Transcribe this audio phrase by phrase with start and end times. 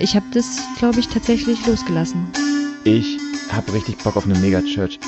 [0.00, 2.26] Ich habe das, glaube ich, tatsächlich losgelassen.
[2.84, 3.18] Ich
[3.52, 4.98] habe richtig Bock auf eine Megachurch.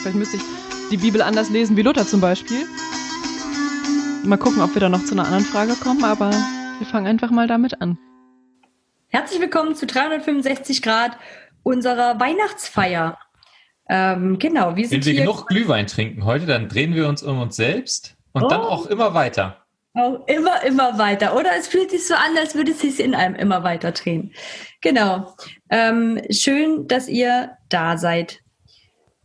[0.00, 0.42] Vielleicht müsste ich
[0.90, 2.66] die Bibel anders lesen wie Luther zum Beispiel.
[4.24, 7.30] Mal gucken, ob wir da noch zu einer anderen Frage kommen, aber wir fangen einfach
[7.30, 7.98] mal damit an.
[9.08, 11.16] Herzlich willkommen zu 365 Grad
[11.62, 13.18] unserer Weihnachtsfeier.
[13.88, 17.22] Ähm, genau, wir sind Wenn wir hier genug Glühwein trinken heute, dann drehen wir uns
[17.22, 18.48] um uns selbst und Oh.
[18.48, 19.61] dann auch immer weiter.
[19.94, 21.36] Auch immer, immer weiter.
[21.36, 24.32] Oder es fühlt sich so an, als würde es sich in einem immer weiter drehen.
[24.80, 25.34] Genau.
[25.70, 28.40] Ähm, schön, dass ihr da seid.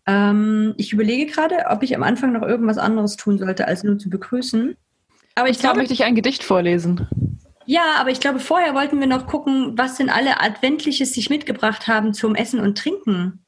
[0.06, 3.98] Ähm, ich überlege gerade, ob ich am Anfang noch irgendwas anderes tun sollte, als nur
[3.98, 4.76] zu begrüßen.
[5.36, 7.08] Aber ich glaube, möchte ich ein Gedicht vorlesen.
[7.66, 11.88] Ja, aber ich glaube, vorher wollten wir noch gucken, was denn alle Adventliches sich mitgebracht
[11.88, 13.46] haben zum Essen und Trinken.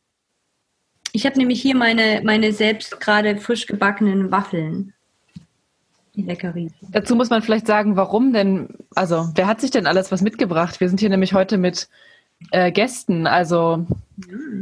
[1.13, 4.93] Ich habe nämlich hier meine, meine selbst gerade frisch gebackenen Waffeln.
[6.19, 6.69] Die Leckerie.
[6.91, 10.81] Dazu muss man vielleicht sagen, warum denn, also wer hat sich denn alles was mitgebracht?
[10.81, 11.87] Wir sind hier nämlich heute mit
[12.51, 13.25] äh, Gästen.
[13.25, 13.85] Also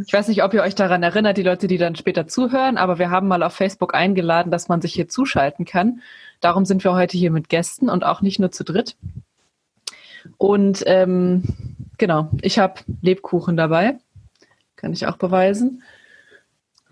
[0.06, 3.00] ich weiß nicht, ob ihr euch daran erinnert, die Leute, die dann später zuhören, aber
[3.00, 6.02] wir haben mal auf Facebook eingeladen, dass man sich hier zuschalten kann.
[6.42, 8.96] Darum sind wir heute hier mit Gästen und auch nicht nur zu dritt.
[10.38, 11.42] Und ähm,
[11.98, 13.98] genau, ich habe Lebkuchen dabei.
[14.76, 15.82] Kann ich auch beweisen.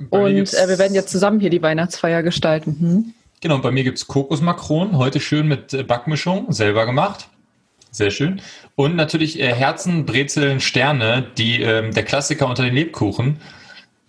[0.09, 2.77] Und äh, wir werden jetzt zusammen hier die Weihnachtsfeier gestalten.
[2.79, 3.13] Hm?
[3.45, 7.29] Genau, bei mir gibt es Kokosmakronen, heute schön mit äh, Backmischung, selber gemacht.
[7.91, 8.41] Sehr schön.
[8.73, 13.39] Und natürlich äh, Herzen, Brezeln, Sterne, die, ähm, der Klassiker unter den Lebkuchen.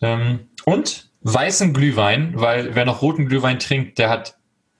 [0.00, 4.38] Ähm, und weißen Glühwein, weil wer noch roten Glühwein trinkt, der hat,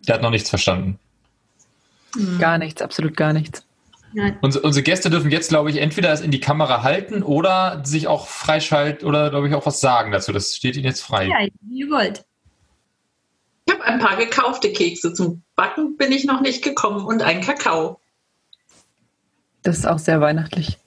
[0.08, 0.98] der hat noch nichts verstanden.
[2.38, 3.62] Gar nichts, absolut gar nichts.
[4.41, 8.08] Unsere, unsere Gäste dürfen jetzt, glaube ich, entweder es in die Kamera halten oder sich
[8.08, 10.32] auch freischalten oder, glaube ich, auch was sagen dazu.
[10.32, 11.26] Das steht Ihnen jetzt frei.
[11.26, 12.24] Ja, wie ihr wollt.
[13.67, 15.12] Ich habe ein paar gekaufte Kekse.
[15.12, 18.00] Zum Backen bin ich noch nicht gekommen und ein Kakao.
[19.62, 20.78] Das ist auch sehr weihnachtlich.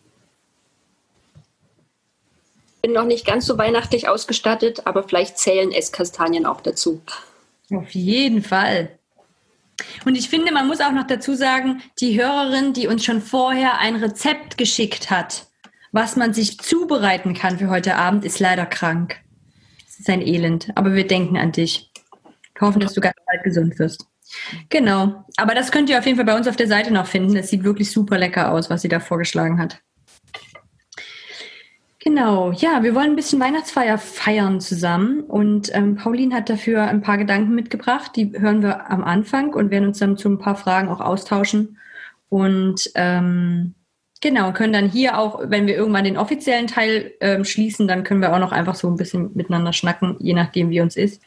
[2.81, 7.01] bin noch nicht ganz so weihnachtlich ausgestattet, aber vielleicht zählen Esskastanien auch dazu.
[7.71, 8.97] Auf jeden Fall.
[10.05, 13.79] Und ich finde, man muss auch noch dazu sagen, die Hörerin, die uns schon vorher
[13.79, 15.47] ein Rezept geschickt hat,
[15.91, 19.17] was man sich zubereiten kann für heute Abend, ist leider krank.
[19.85, 20.69] Das ist ein Elend.
[20.75, 21.88] Aber wir denken an dich.
[22.61, 24.05] Hoffen, dass du ganz bald gesund wirst.
[24.69, 25.25] Genau.
[25.37, 27.35] Aber das könnt ihr auf jeden Fall bei uns auf der Seite noch finden.
[27.35, 29.81] Das sieht wirklich super lecker aus, was sie da vorgeschlagen hat.
[32.01, 37.01] Genau, ja, wir wollen ein bisschen Weihnachtsfeier feiern zusammen und ähm, Pauline hat dafür ein
[37.01, 40.55] paar Gedanken mitgebracht, die hören wir am Anfang und werden uns dann zu ein paar
[40.55, 41.77] Fragen auch austauschen
[42.29, 43.75] und ähm,
[44.21, 48.21] genau, können dann hier auch, wenn wir irgendwann den offiziellen Teil ähm, schließen, dann können
[48.21, 51.21] wir auch noch einfach so ein bisschen miteinander schnacken, je nachdem wie uns ist.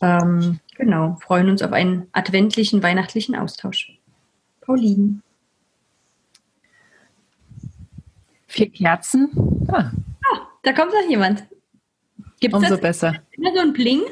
[0.00, 3.92] Ähm, genau, freuen uns auf einen adventlichen, weihnachtlichen Austausch.
[4.60, 5.20] Pauline.
[8.46, 9.30] Vier Kerzen.
[9.68, 9.90] Ah,
[10.62, 11.44] Da kommt noch jemand.
[12.40, 13.22] Gibt es umso das besser.
[13.32, 14.02] immer so ein Bling?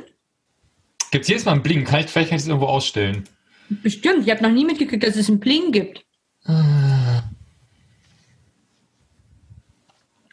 [1.10, 1.84] Gibt es jedes Mal einen Bling?
[1.84, 3.24] Kann ich, vielleicht kann ich es irgendwo ausstellen.
[3.68, 6.04] Bestimmt, ich habe noch nie mitgekriegt, dass es einen Bling gibt.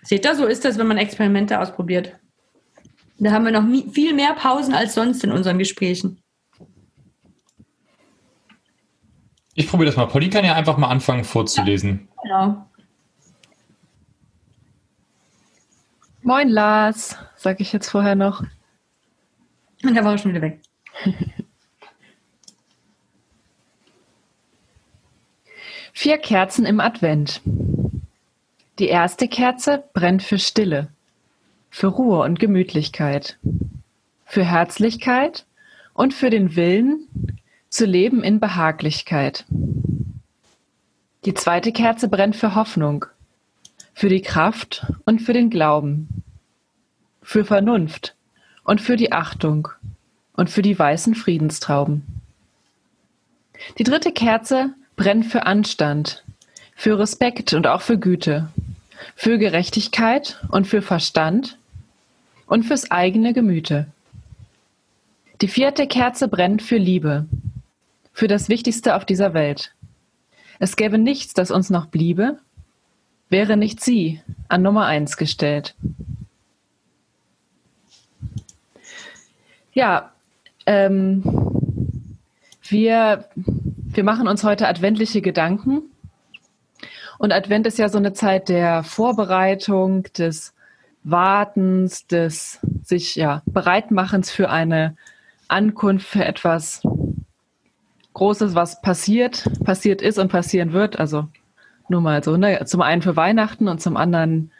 [0.03, 2.17] Seht ihr, so ist das, wenn man Experimente ausprobiert.
[3.23, 6.19] Da haben wir noch viel mehr Pausen als sonst in unseren Gesprächen.
[9.53, 10.07] Ich probiere das mal.
[10.07, 12.07] Pauline kann ja einfach mal anfangen vorzulesen.
[12.23, 12.65] Genau.
[16.23, 18.41] Moin Lars, sag ich jetzt vorher noch.
[19.83, 20.59] Und da war er schon wieder weg.
[25.93, 27.41] Vier Kerzen im Advent.
[28.79, 30.87] Die erste Kerze brennt für Stille,
[31.71, 33.39] für Ruhe und Gemütlichkeit,
[34.25, 35.45] für Herzlichkeit
[35.93, 37.07] und für den Willen
[37.69, 39.45] zu leben in Behaglichkeit.
[41.25, 43.05] Die zweite Kerze brennt für Hoffnung,
[43.93, 46.23] für die Kraft und für den Glauben,
[47.23, 48.15] für Vernunft
[48.63, 49.69] und für die Achtung
[50.33, 52.03] und für die weißen Friedenstrauben.
[53.77, 56.23] Die dritte Kerze brennt für Anstand,
[56.75, 58.49] für Respekt und auch für Güte,
[59.15, 61.57] für Gerechtigkeit und für Verstand
[62.51, 63.87] und fürs eigene Gemüte.
[65.39, 67.25] Die vierte Kerze brennt für Liebe,
[68.11, 69.73] für das Wichtigste auf dieser Welt.
[70.59, 72.39] Es gäbe nichts, das uns noch bliebe,
[73.29, 74.19] wäre nicht sie
[74.49, 75.75] an Nummer eins gestellt.
[79.71, 80.11] Ja,
[80.65, 81.23] ähm,
[82.63, 85.83] wir, wir machen uns heute adventliche Gedanken.
[87.17, 90.53] Und Advent ist ja so eine Zeit der Vorbereitung, des
[91.03, 94.95] Wartens, des sich ja Bereitmachens für eine
[95.47, 96.83] Ankunft, für etwas
[98.13, 100.99] Großes, was passiert, passiert ist und passieren wird.
[100.99, 101.27] Also
[101.89, 102.63] Nur mal so, ne?
[102.65, 104.51] Zum einen für Weihnachten und zum anderen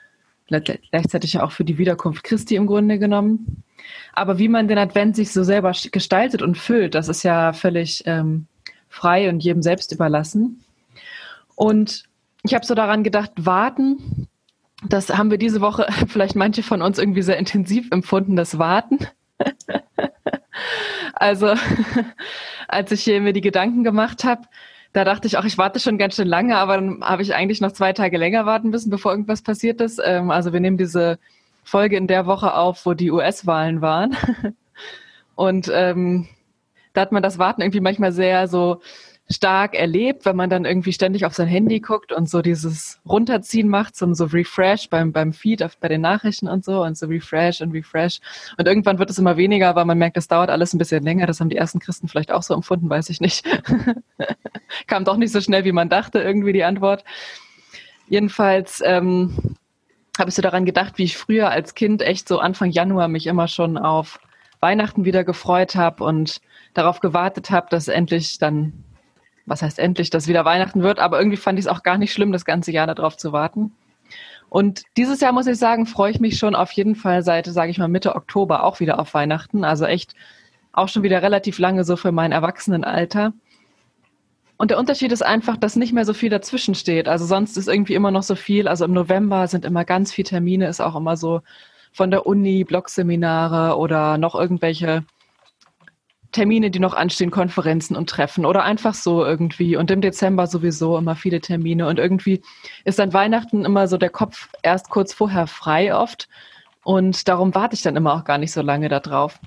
[0.47, 3.63] gleichzeitig auch für die Wiederkunft Christi im Grunde genommen.
[4.11, 8.03] Aber wie man den Advent sich so selber gestaltet und füllt, das ist ja völlig
[8.05, 8.47] ähm,
[8.89, 10.61] frei und jedem selbst überlassen.
[11.55, 12.03] Und
[12.43, 14.27] ich habe so daran gedacht, warten,
[14.87, 18.99] das haben wir diese Woche vielleicht manche von uns irgendwie sehr intensiv empfunden, das Warten.
[21.13, 21.53] also
[22.67, 24.43] als ich hier mir die Gedanken gemacht habe,
[24.93, 27.61] da dachte ich auch, ich warte schon ganz schön lange, aber dann habe ich eigentlich
[27.61, 30.01] noch zwei Tage länger warten müssen, bevor irgendwas passiert ist.
[30.03, 31.17] Ähm, also wir nehmen diese
[31.63, 34.17] Folge in der Woche auf, wo die US-Wahlen waren.
[35.35, 36.27] Und ähm,
[36.93, 38.81] da hat man das Warten irgendwie manchmal sehr so
[39.31, 43.67] stark erlebt, wenn man dann irgendwie ständig auf sein Handy guckt und so dieses Runterziehen
[43.67, 47.61] macht, zum so Refresh beim, beim Feed, bei den Nachrichten und so und so Refresh
[47.61, 48.19] und Refresh.
[48.57, 51.25] Und irgendwann wird es immer weniger, weil man merkt, das dauert alles ein bisschen länger.
[51.27, 53.45] Das haben die ersten Christen vielleicht auch so empfunden, weiß ich nicht.
[54.87, 57.03] Kam doch nicht so schnell, wie man dachte, irgendwie die Antwort.
[58.07, 59.55] Jedenfalls ähm,
[60.17, 63.27] habe ich so daran gedacht, wie ich früher als Kind echt so Anfang Januar mich
[63.27, 64.19] immer schon auf
[64.59, 66.41] Weihnachten wieder gefreut habe und
[66.73, 68.83] darauf gewartet habe, dass endlich dann
[69.45, 72.13] was heißt endlich, dass wieder Weihnachten wird, aber irgendwie fand ich es auch gar nicht
[72.13, 73.71] schlimm, das ganze Jahr darauf zu warten.
[74.49, 77.71] Und dieses Jahr muss ich sagen, freue ich mich schon auf jeden Fall seit, sage
[77.71, 79.63] ich mal, Mitte Oktober auch wieder auf Weihnachten.
[79.63, 80.13] Also echt
[80.73, 83.31] auch schon wieder relativ lange so für mein Erwachsenenalter.
[84.57, 87.07] Und der Unterschied ist einfach, dass nicht mehr so viel dazwischen steht.
[87.07, 88.67] Also sonst ist irgendwie immer noch so viel.
[88.67, 91.41] Also im November sind immer ganz viele Termine, ist auch immer so
[91.93, 95.05] von der Uni, Blogseminare oder noch irgendwelche
[96.31, 99.75] Termine, die noch anstehen, Konferenzen und Treffen oder einfach so irgendwie.
[99.75, 101.87] Und im Dezember sowieso immer viele Termine.
[101.87, 102.41] Und irgendwie
[102.85, 106.29] ist dann Weihnachten immer so der Kopf erst kurz vorher frei oft.
[106.83, 109.39] Und darum warte ich dann immer auch gar nicht so lange darauf.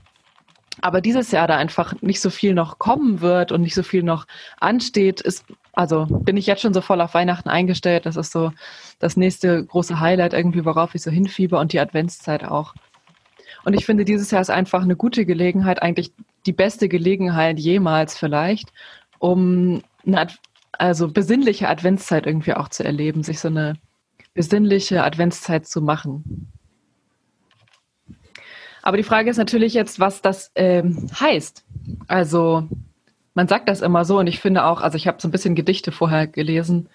[0.81, 4.03] Aber dieses Jahr da einfach nicht so viel noch kommen wird und nicht so viel
[4.03, 4.27] noch
[4.59, 8.07] ansteht, ist, also bin ich jetzt schon so voll auf Weihnachten eingestellt.
[8.07, 8.53] Das ist so
[8.99, 12.75] das nächste große Highlight irgendwie, worauf ich so hinfieber und die Adventszeit auch.
[13.65, 16.13] Und ich finde, dieses Jahr ist einfach eine gute Gelegenheit, eigentlich
[16.47, 18.73] die beste Gelegenheit jemals vielleicht,
[19.19, 20.35] um eine Ad
[20.79, 23.75] also besinnliche Adventszeit irgendwie auch zu erleben, sich so eine
[24.35, 26.51] besinnliche Adventszeit zu machen.
[28.83, 31.65] Aber die Frage ist natürlich jetzt, was das ähm, heißt.
[32.07, 32.69] Also
[33.35, 35.55] man sagt das immer so und ich finde auch, also ich habe so ein bisschen
[35.55, 36.89] Gedichte vorher gelesen,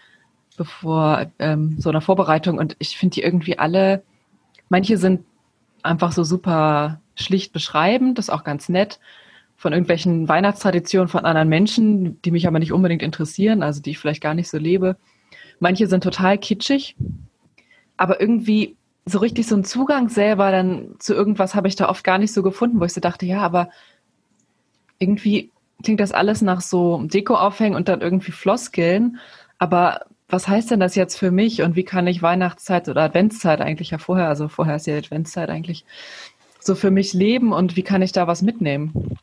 [0.56, 4.04] bevor ähm, so einer Vorbereitung und ich finde die irgendwie alle,
[4.70, 5.26] manche sind
[5.82, 9.00] einfach so super schlicht beschreibend, das ist auch ganz nett
[9.60, 14.00] von irgendwelchen Weihnachtstraditionen von anderen Menschen, die mich aber nicht unbedingt interessieren, also die ich
[14.00, 14.96] vielleicht gar nicht so lebe.
[15.60, 16.96] Manche sind total kitschig,
[17.98, 22.06] aber irgendwie so richtig so ein Zugang selber dann zu irgendwas habe ich da oft
[22.06, 23.70] gar nicht so gefunden, wo ich so dachte, ja, aber
[24.98, 25.52] irgendwie
[25.84, 29.18] klingt das alles nach so Deko aufhängen und dann irgendwie Floskeln,
[29.58, 33.60] aber was heißt denn das jetzt für mich und wie kann ich Weihnachtszeit oder Adventszeit
[33.60, 35.84] eigentlich ja vorher, also vorher ist ja Adventszeit eigentlich,
[36.62, 39.18] so für mich leben und wie kann ich da was mitnehmen?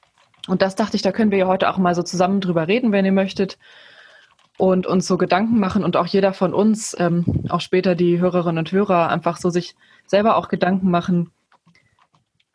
[0.47, 2.93] Und das dachte ich, da können wir ja heute auch mal so zusammen drüber reden,
[2.93, 3.59] wenn ihr möchtet.
[4.59, 8.59] Und uns so Gedanken machen und auch jeder von uns, ähm, auch später die Hörerinnen
[8.59, 9.75] und Hörer, einfach so sich
[10.07, 11.31] selber auch Gedanken machen,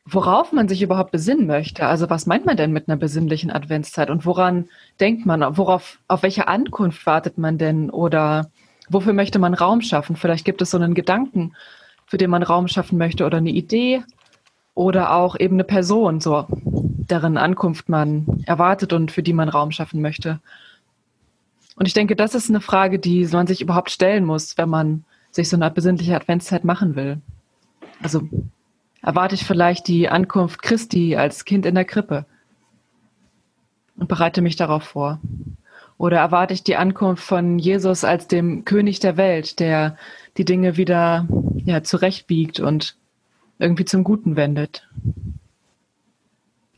[0.06, 1.86] worauf man sich überhaupt besinnen möchte.
[1.86, 4.68] Also was meint man denn mit einer besinnlichen Adventszeit und woran
[5.00, 5.58] denkt man?
[5.58, 7.92] Worauf, auf welche Ankunft wartet man denn?
[7.92, 8.50] Oder
[8.90, 10.16] wofür möchte man Raum schaffen?
[10.16, 11.54] Vielleicht gibt es so einen Gedanken,
[12.08, 14.04] für den man Raum schaffen möchte oder eine Idee
[14.82, 19.72] oder auch eben eine Person, so deren Ankunft man erwartet und für die man Raum
[19.72, 20.40] schaffen möchte.
[21.76, 25.04] Und ich denke, das ist eine Frage, die man sich überhaupt stellen muss, wenn man
[25.30, 27.22] sich so eine besinnliche Adventszeit machen will.
[28.02, 28.24] Also
[29.04, 32.26] erwarte ich vielleicht die Ankunft Christi als Kind in der Krippe
[33.98, 35.20] und bereite mich darauf vor.
[36.00, 39.96] Oder erwarte ich die Ankunft von Jesus als dem König der Welt, der
[40.38, 41.28] die Dinge wieder
[41.66, 42.96] ja, zurechtbiegt und
[43.62, 44.88] irgendwie zum Guten wendet?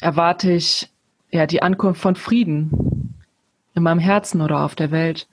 [0.04, 0.90] erwarte ich
[1.32, 3.16] ja die Ankunft von Frieden
[3.74, 5.28] in meinem Herzen oder auf der Welt,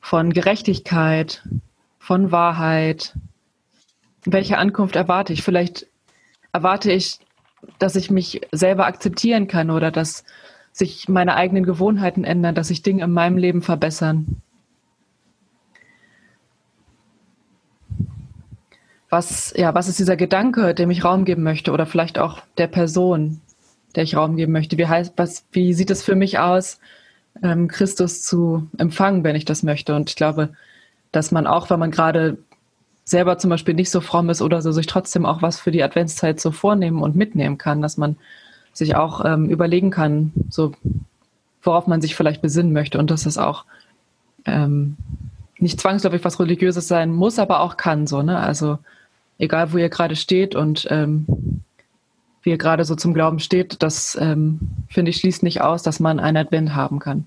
[0.00, 1.42] von Gerechtigkeit,
[1.98, 3.14] von Wahrheit.
[4.24, 5.42] Welche Ankunft erwarte ich?
[5.42, 5.86] Vielleicht
[6.52, 7.20] erwarte ich,
[7.78, 10.24] dass ich mich selber akzeptieren kann oder dass
[10.72, 14.42] sich meine eigenen Gewohnheiten ändern, dass sich Dinge in meinem Leben verbessern.
[19.10, 22.66] Was, ja, was ist dieser Gedanke, dem ich Raum geben möchte oder vielleicht auch der
[22.66, 23.40] Person,
[23.94, 24.76] der ich Raum geben möchte.
[24.76, 26.78] Wie heißt, was, wie sieht es für mich aus,
[27.42, 29.94] ähm, Christus zu empfangen, wenn ich das möchte?
[29.94, 30.50] Und ich glaube,
[31.10, 32.38] dass man auch, wenn man gerade
[33.04, 35.82] selber zum Beispiel nicht so fromm ist oder so, sich trotzdem auch was für die
[35.82, 38.16] Adventszeit so vornehmen und mitnehmen kann, dass man
[38.74, 40.72] sich auch ähm, überlegen kann, so
[41.62, 43.64] worauf man sich vielleicht besinnen möchte und dass es auch
[44.44, 44.96] ähm,
[45.58, 48.38] nicht zwangsläufig was Religiöses sein muss, aber auch kann so, ne?
[48.38, 48.78] Also
[49.38, 51.26] egal, wo ihr gerade steht und ähm,
[52.42, 56.00] wie ihr gerade so zum Glauben steht, das ähm, finde ich schließt nicht aus, dass
[56.00, 57.26] man einen Advent haben kann.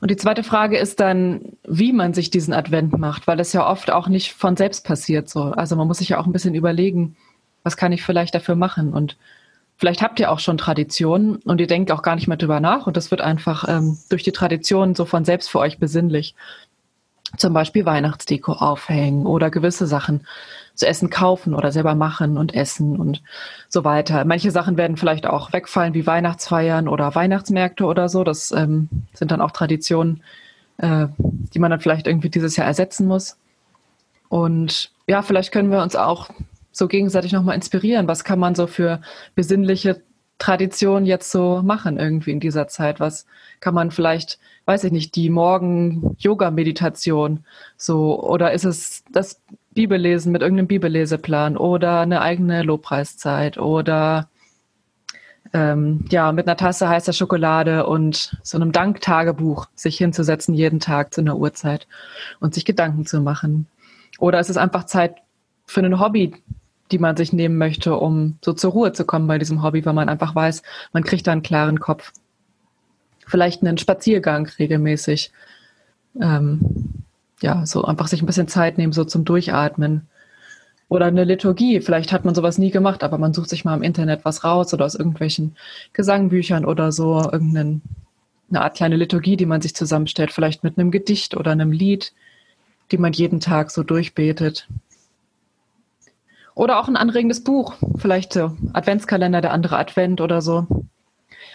[0.00, 3.68] Und die zweite Frage ist dann, wie man sich diesen Advent macht, weil es ja
[3.68, 5.42] oft auch nicht von selbst passiert so.
[5.44, 7.16] Also man muss sich ja auch ein bisschen überlegen,
[7.62, 9.16] was kann ich vielleicht dafür machen und
[9.80, 12.88] Vielleicht habt ihr auch schon Traditionen und ihr denkt auch gar nicht mehr drüber nach
[12.88, 16.34] und das wird einfach ähm, durch die Traditionen so von selbst für euch besinnlich.
[17.36, 20.26] Zum Beispiel Weihnachtsdeko aufhängen oder gewisse Sachen
[20.74, 23.22] zu essen kaufen oder selber machen und essen und
[23.68, 24.24] so weiter.
[24.24, 28.22] Manche Sachen werden vielleicht auch wegfallen, wie Weihnachtsfeiern oder Weihnachtsmärkte oder so.
[28.24, 30.22] Das ähm, sind dann auch Traditionen,
[30.78, 33.36] äh, die man dann vielleicht irgendwie dieses Jahr ersetzen muss.
[34.28, 36.30] Und ja, vielleicht können wir uns auch
[36.70, 38.08] so gegenseitig nochmal inspirieren.
[38.08, 39.00] Was kann man so für
[39.34, 40.00] besinnliche
[40.38, 43.00] Tradition jetzt so machen irgendwie in dieser Zeit?
[43.00, 43.26] Was
[43.60, 47.40] kann man vielleicht, weiß ich nicht, die Morgen-Yoga-Meditation
[47.78, 49.40] so oder ist es das
[49.72, 54.28] Bibellesen mit irgendeinem Bibelleseplan oder eine eigene Lobpreiszeit oder
[55.54, 61.14] ähm, ja, mit einer Tasse heißer Schokolade und so einem Danktagebuch sich hinzusetzen jeden Tag
[61.14, 61.86] zu einer Uhrzeit
[62.38, 63.68] und sich Gedanken zu machen.
[64.18, 65.14] Oder ist es einfach Zeit
[65.64, 66.34] für ein Hobby,
[66.92, 69.94] die man sich nehmen möchte, um so zur Ruhe zu kommen bei diesem Hobby, weil
[69.94, 72.12] man einfach weiß, man kriegt da einen klaren Kopf.
[73.28, 75.30] Vielleicht einen Spaziergang regelmäßig.
[76.20, 76.60] Ähm,
[77.40, 80.08] ja, so einfach sich ein bisschen Zeit nehmen, so zum Durchatmen.
[80.88, 81.80] Oder eine Liturgie.
[81.80, 84.72] Vielleicht hat man sowas nie gemacht, aber man sucht sich mal im Internet was raus
[84.72, 85.56] oder aus irgendwelchen
[85.92, 87.80] Gesangbüchern oder so, irgendeine
[88.50, 92.12] eine Art kleine Liturgie, die man sich zusammenstellt, vielleicht mit einem Gedicht oder einem Lied,
[92.90, 94.66] die man jeden Tag so durchbetet.
[96.54, 100.66] Oder auch ein anregendes Buch, vielleicht so Adventskalender, der andere Advent oder so.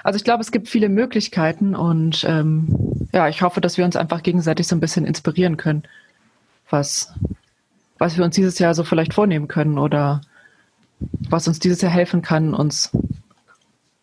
[0.04, 3.96] Also ich glaube, es gibt viele Möglichkeiten und ähm, ja, ich hoffe, dass wir uns
[3.96, 5.84] einfach gegenseitig so ein bisschen inspirieren können,
[6.70, 7.14] was,
[7.98, 10.22] was wir uns dieses Jahr so vielleicht vornehmen können oder
[11.30, 12.92] was uns dieses Jahr helfen kann, uns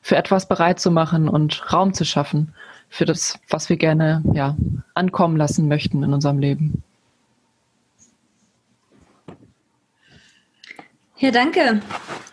[0.00, 2.54] für etwas bereit zu machen und Raum zu schaffen
[2.88, 4.56] für das, was wir gerne ja,
[4.94, 6.82] ankommen lassen möchten in unserem Leben.
[11.18, 11.80] Ja, danke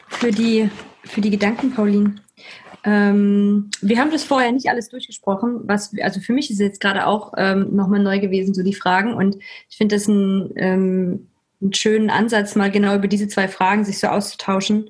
[0.07, 0.69] für die,
[1.03, 2.15] für die Gedanken, Pauline.
[2.88, 7.06] Ähm, wir haben das vorher nicht alles durchgesprochen, was, also für mich ist jetzt gerade
[7.06, 9.13] auch ähm, nochmal neu gewesen, so die Fragen.
[9.13, 9.36] Und
[9.70, 11.27] ich finde das ein, ähm,
[11.62, 14.89] einen schönen Ansatz, mal genau über diese zwei Fragen sich so auszutauschen.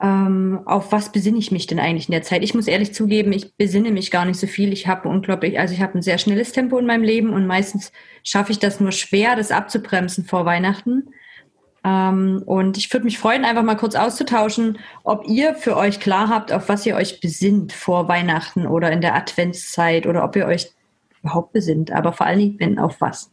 [0.00, 2.44] Ähm, auf was besinne ich mich denn eigentlich in der Zeit?
[2.44, 4.72] Ich muss ehrlich zugeben, ich besinne mich gar nicht so viel.
[4.72, 7.90] Ich habe unglaublich, also ich habe ein sehr schnelles Tempo in meinem Leben und meistens
[8.22, 11.08] schaffe ich das nur schwer, das abzubremsen vor Weihnachten.
[11.88, 16.28] Ähm, und ich würde mich freuen, einfach mal kurz auszutauschen, ob ihr für euch klar
[16.28, 20.46] habt, auf was ihr euch besinnt vor Weihnachten oder in der Adventszeit oder ob ihr
[20.46, 20.70] euch
[21.22, 23.30] überhaupt besinnt, aber vor allen Dingen, wenn auf was.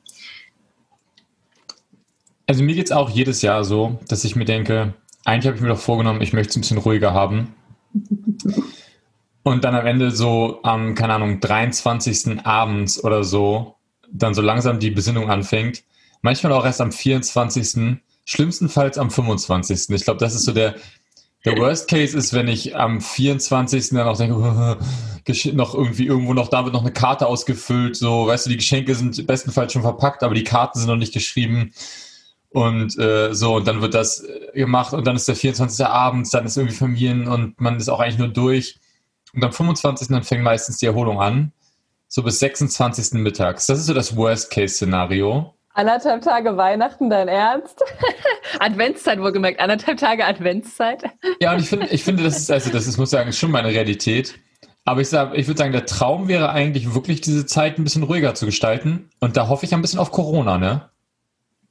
[2.47, 4.93] Also mir geht es auch jedes Jahr so, dass ich mir denke,
[5.25, 7.53] eigentlich habe ich mir doch vorgenommen, ich möchte es ein bisschen ruhiger haben.
[9.43, 12.45] Und dann am Ende so am, keine Ahnung, 23.
[12.45, 13.75] abends oder so,
[14.11, 15.83] dann so langsam die Besinnung anfängt.
[16.21, 19.89] Manchmal auch erst am 24 schlimmstenfalls am 25.
[19.89, 20.75] Ich glaube, das ist so der,
[21.45, 23.89] der Worst Case ist, wenn ich am 24.
[23.89, 24.35] dann auch denke,
[25.53, 28.95] noch irgendwie irgendwo noch, da wird noch eine Karte ausgefüllt, so, weißt du, die Geschenke
[28.95, 31.71] sind bestenfalls schon verpackt, aber die Karten sind noch nicht geschrieben.
[32.49, 35.85] Und äh, so, und dann wird das äh, gemacht und dann ist der 24.
[35.85, 38.79] abends, dann ist irgendwie Familien und man ist auch eigentlich nur durch.
[39.33, 40.07] Und am 25.
[40.07, 41.51] dann fängt meistens die Erholung an.
[42.07, 43.19] So bis 26.
[43.19, 43.65] mittags.
[43.65, 45.54] Das ist so das Worst-Case-Szenario.
[45.75, 47.83] Anderthalb Tage Weihnachten, dein Ernst?
[48.59, 51.03] Adventszeit wohlgemerkt, anderthalb Tage Adventszeit.
[51.41, 53.51] Ja, und ich finde, ich finde, das ist, also das ist, muss ich sagen, schon
[53.51, 54.39] meine Realität.
[54.85, 58.03] Aber ich sage, ich würde sagen, der Traum wäre eigentlich wirklich, diese Zeit ein bisschen
[58.03, 59.09] ruhiger zu gestalten.
[59.19, 60.89] Und da hoffe ich ein bisschen auf Corona, ne?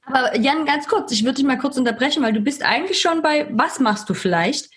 [0.04, 3.22] Aber Jan, ganz kurz, ich würde dich mal kurz unterbrechen, weil du bist eigentlich schon
[3.22, 4.68] bei, was machst du vielleicht?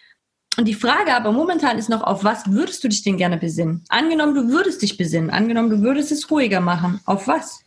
[0.57, 3.84] Und die Frage aber momentan ist noch, auf was würdest du dich denn gerne besinnen?
[3.89, 5.31] Angenommen, du würdest dich besinnen.
[5.31, 7.01] Angenommen, du würdest es ruhiger machen.
[7.05, 7.66] Auf was?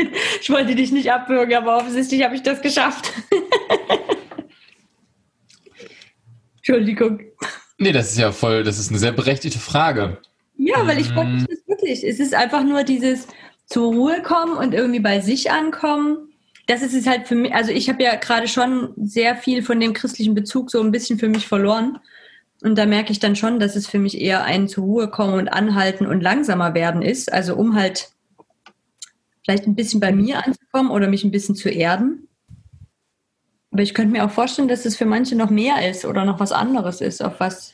[0.40, 3.12] ich wollte dich nicht abwürgen, aber offensichtlich habe ich das geschafft.
[6.56, 7.20] Entschuldigung.
[7.78, 10.18] Nee, das ist ja voll, das ist eine sehr berechtigte Frage.
[10.56, 12.04] Ja, weil ich frage mich das wirklich.
[12.04, 13.26] Es ist einfach nur dieses
[13.64, 16.28] zur Ruhe kommen und irgendwie bei sich ankommen.
[16.66, 19.80] Das ist es halt für mich, also ich habe ja gerade schon sehr viel von
[19.80, 21.98] dem christlichen Bezug so ein bisschen für mich verloren.
[22.62, 25.34] Und da merke ich dann schon, dass es für mich eher ein zur Ruhe kommen
[25.34, 27.32] und anhalten und langsamer werden ist.
[27.32, 28.10] Also um halt
[29.50, 32.28] vielleicht ein bisschen bei mir anzukommen oder mich ein bisschen zu erden.
[33.72, 36.38] Aber ich könnte mir auch vorstellen, dass es für manche noch mehr ist oder noch
[36.38, 37.72] was anderes ist, auf was.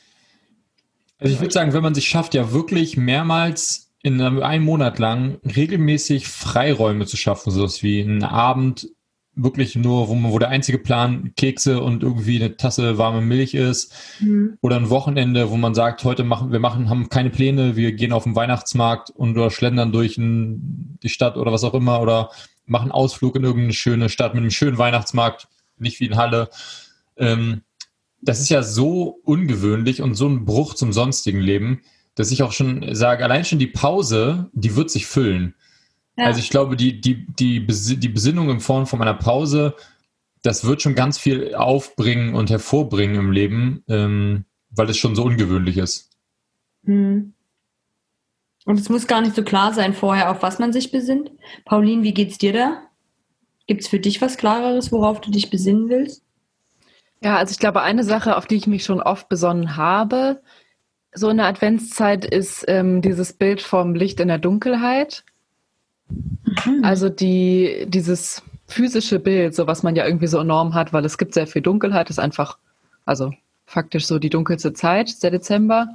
[1.19, 5.39] Also ich würde sagen, wenn man sich schafft, ja wirklich mehrmals in einem, Monat lang
[5.43, 8.89] regelmäßig Freiräume zu schaffen, sowas wie einen Abend
[9.37, 13.53] wirklich nur, wo, man, wo der einzige Plan Kekse und irgendwie eine Tasse warme Milch
[13.53, 13.93] ist.
[14.19, 14.57] Mhm.
[14.61, 18.11] Oder ein Wochenende, wo man sagt, heute machen wir machen, haben keine Pläne, wir gehen
[18.11, 22.31] auf den Weihnachtsmarkt und oder schlendern durch ein, die Stadt oder was auch immer oder
[22.65, 26.49] machen Ausflug in irgendeine schöne Stadt mit einem schönen Weihnachtsmarkt, nicht wie in Halle.
[27.15, 27.61] Ähm,
[28.21, 31.81] das ist ja so ungewöhnlich und so ein Bruch zum sonstigen Leben,
[32.15, 35.53] dass ich auch schon sage, allein schon die Pause, die wird sich füllen.
[36.17, 36.25] Ja.
[36.25, 39.75] Also ich glaube, die, die, die, die Besinnung in Form von einer Pause,
[40.43, 45.23] das wird schon ganz viel aufbringen und hervorbringen im Leben, ähm, weil es schon so
[45.23, 46.09] ungewöhnlich ist.
[46.83, 47.33] Mhm.
[48.65, 51.31] Und es muss gar nicht so klar sein vorher, auf was man sich besinnt.
[51.63, 52.81] Pauline, wie geht's dir da?
[53.65, 56.23] Gibt es für dich was Klareres, worauf du dich besinnen willst?
[57.23, 60.41] Ja, also ich glaube, eine Sache, auf die ich mich schon oft besonnen habe,
[61.13, 65.23] so in der Adventszeit, ist ähm, dieses Bild vom Licht in der Dunkelheit.
[66.83, 71.17] Also die, dieses physische Bild, so was man ja irgendwie so enorm hat, weil es
[71.17, 72.57] gibt sehr viel Dunkelheit, ist einfach,
[73.05, 73.33] also
[73.65, 75.89] faktisch so die dunkelste Zeit, der Dezember.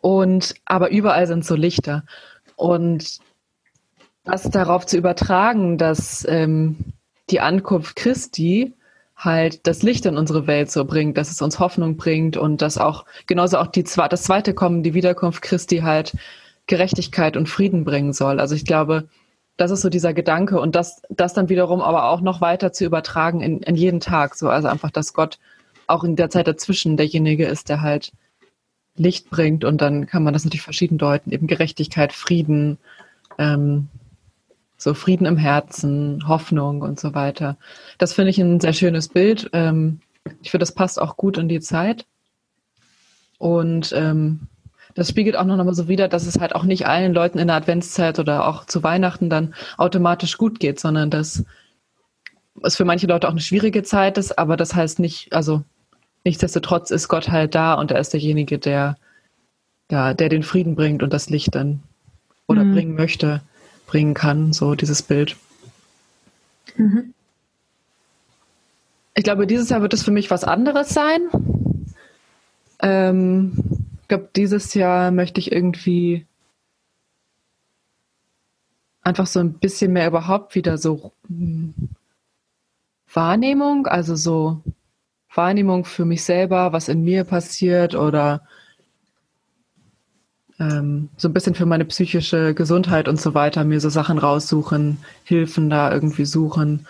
[0.00, 2.04] Und aber überall sind so Lichter.
[2.56, 3.18] Und
[4.24, 6.76] das darauf zu übertragen, dass ähm,
[7.30, 8.72] die Ankunft Christi
[9.16, 12.78] halt das Licht in unsere Welt so bringt, dass es uns Hoffnung bringt und dass
[12.78, 16.14] auch genauso auch die das zweite Kommen, die Wiederkunft Christi halt
[16.66, 18.40] Gerechtigkeit und Frieden bringen soll.
[18.40, 19.08] Also ich glaube,
[19.56, 22.84] das ist so dieser Gedanke und das, das dann wiederum aber auch noch weiter zu
[22.84, 24.34] übertragen in, in jeden Tag.
[24.34, 25.38] So, also einfach, dass Gott
[25.86, 28.12] auch in der Zeit dazwischen derjenige ist, der halt
[28.96, 31.32] Licht bringt und dann kann man das natürlich verschieden deuten.
[31.32, 32.78] Eben Gerechtigkeit, Frieden,
[33.38, 33.88] ähm,
[34.76, 37.56] so Frieden im Herzen, Hoffnung und so weiter.
[37.98, 39.48] Das finde ich ein sehr schönes Bild.
[39.52, 40.00] Ähm,
[40.42, 42.06] ich finde, das passt auch gut in die Zeit.
[43.38, 44.48] Und ähm,
[44.94, 47.48] das spiegelt auch noch mal so wider, dass es halt auch nicht allen Leuten in
[47.48, 51.44] der Adventszeit oder auch zu Weihnachten dann automatisch gut geht, sondern dass
[52.62, 55.62] es für manche Leute auch eine schwierige Zeit ist, aber das heißt nicht, also
[56.24, 58.96] nichtsdestotrotz ist Gott halt da und er ist derjenige, der,
[59.90, 61.82] ja, der den Frieden bringt und das Licht dann
[62.46, 62.72] oder Mhm.
[62.74, 63.40] bringen möchte,
[63.86, 65.36] bringen kann, so dieses Bild.
[66.76, 67.14] Mhm.
[69.14, 71.20] Ich glaube, dieses Jahr wird es für mich was anderes sein.
[72.80, 73.52] Ähm,
[74.12, 76.26] glaube, dieses Jahr möchte ich irgendwie
[79.00, 81.72] einfach so ein bisschen mehr überhaupt wieder so hm,
[83.10, 84.60] Wahrnehmung, also so
[85.34, 88.42] Wahrnehmung für mich selber, was in mir passiert oder
[90.60, 94.98] ähm, so ein bisschen für meine psychische Gesundheit und so weiter, mir so Sachen raussuchen,
[95.24, 96.86] Hilfen da irgendwie suchen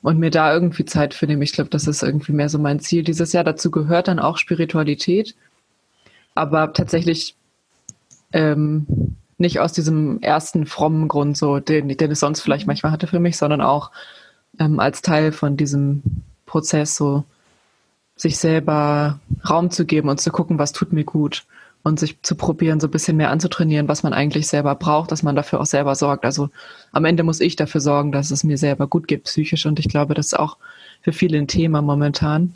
[0.00, 1.42] und mir da irgendwie Zeit für nehmen.
[1.42, 3.44] Ich glaube, das ist irgendwie mehr so mein Ziel dieses Jahr.
[3.44, 5.34] Dazu gehört dann auch Spiritualität,
[6.34, 7.36] aber tatsächlich
[8.32, 13.06] ähm, nicht aus diesem ersten frommen Grund, so den, den es sonst vielleicht manchmal hatte
[13.06, 13.90] für mich, sondern auch
[14.58, 16.02] ähm, als Teil von diesem
[16.46, 17.24] Prozess, so
[18.16, 19.18] sich selber
[19.48, 21.44] Raum zu geben und zu gucken, was tut mir gut
[21.82, 25.22] und sich zu probieren, so ein bisschen mehr anzutrainieren, was man eigentlich selber braucht, dass
[25.22, 26.24] man dafür auch selber sorgt.
[26.24, 26.48] Also
[26.92, 29.88] am Ende muss ich dafür sorgen, dass es mir selber gut geht psychisch und ich
[29.88, 30.58] glaube, das ist auch
[31.00, 32.54] für viele ein Thema momentan.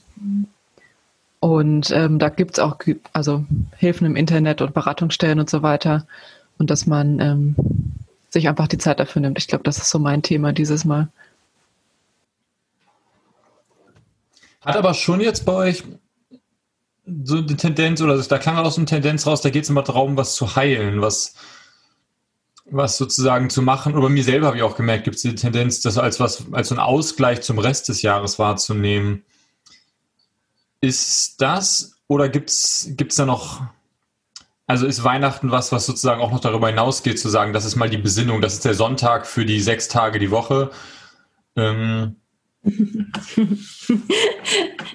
[1.46, 3.44] Und ähm, da gibt's auch ge- also
[3.76, 6.04] Hilfen im Internet und Beratungsstellen und so weiter
[6.58, 7.54] und dass man ähm,
[8.30, 9.38] sich einfach die Zeit dafür nimmt.
[9.38, 11.06] Ich glaube, das ist so mein Thema dieses Mal.
[14.60, 15.84] Hat aber schon jetzt bei euch
[17.22, 19.84] so eine Tendenz, oder da klang auch so eine Tendenz raus, da geht es immer
[19.84, 21.34] darum, was zu heilen, was,
[22.64, 23.94] was sozusagen zu machen.
[23.94, 26.70] Oder mir selber habe ich auch gemerkt, gibt es die Tendenz, das als was, als
[26.70, 29.22] so ein Ausgleich zum Rest des Jahres wahrzunehmen.
[30.80, 33.62] Ist das oder gibt es da noch,
[34.66, 37.90] also ist Weihnachten was, was sozusagen auch noch darüber hinausgeht, zu sagen, das ist mal
[37.90, 40.70] die Besinnung, das ist der Sonntag für die sechs Tage die Woche.
[41.56, 42.16] Ähm,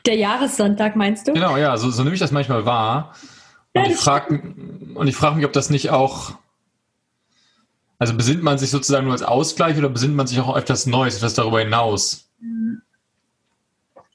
[0.06, 1.34] Der Jahressonntag meinst du?
[1.34, 3.15] Genau, ja, so, so nehme ich das manchmal wahr.
[3.74, 4.41] Und ich frage
[4.96, 6.34] und ich frage mich, ob das nicht auch,
[8.00, 10.86] also besinnt man sich sozusagen nur als Ausgleich oder besinnt man sich auch auf etwas
[10.86, 12.30] Neues, etwas darüber hinaus?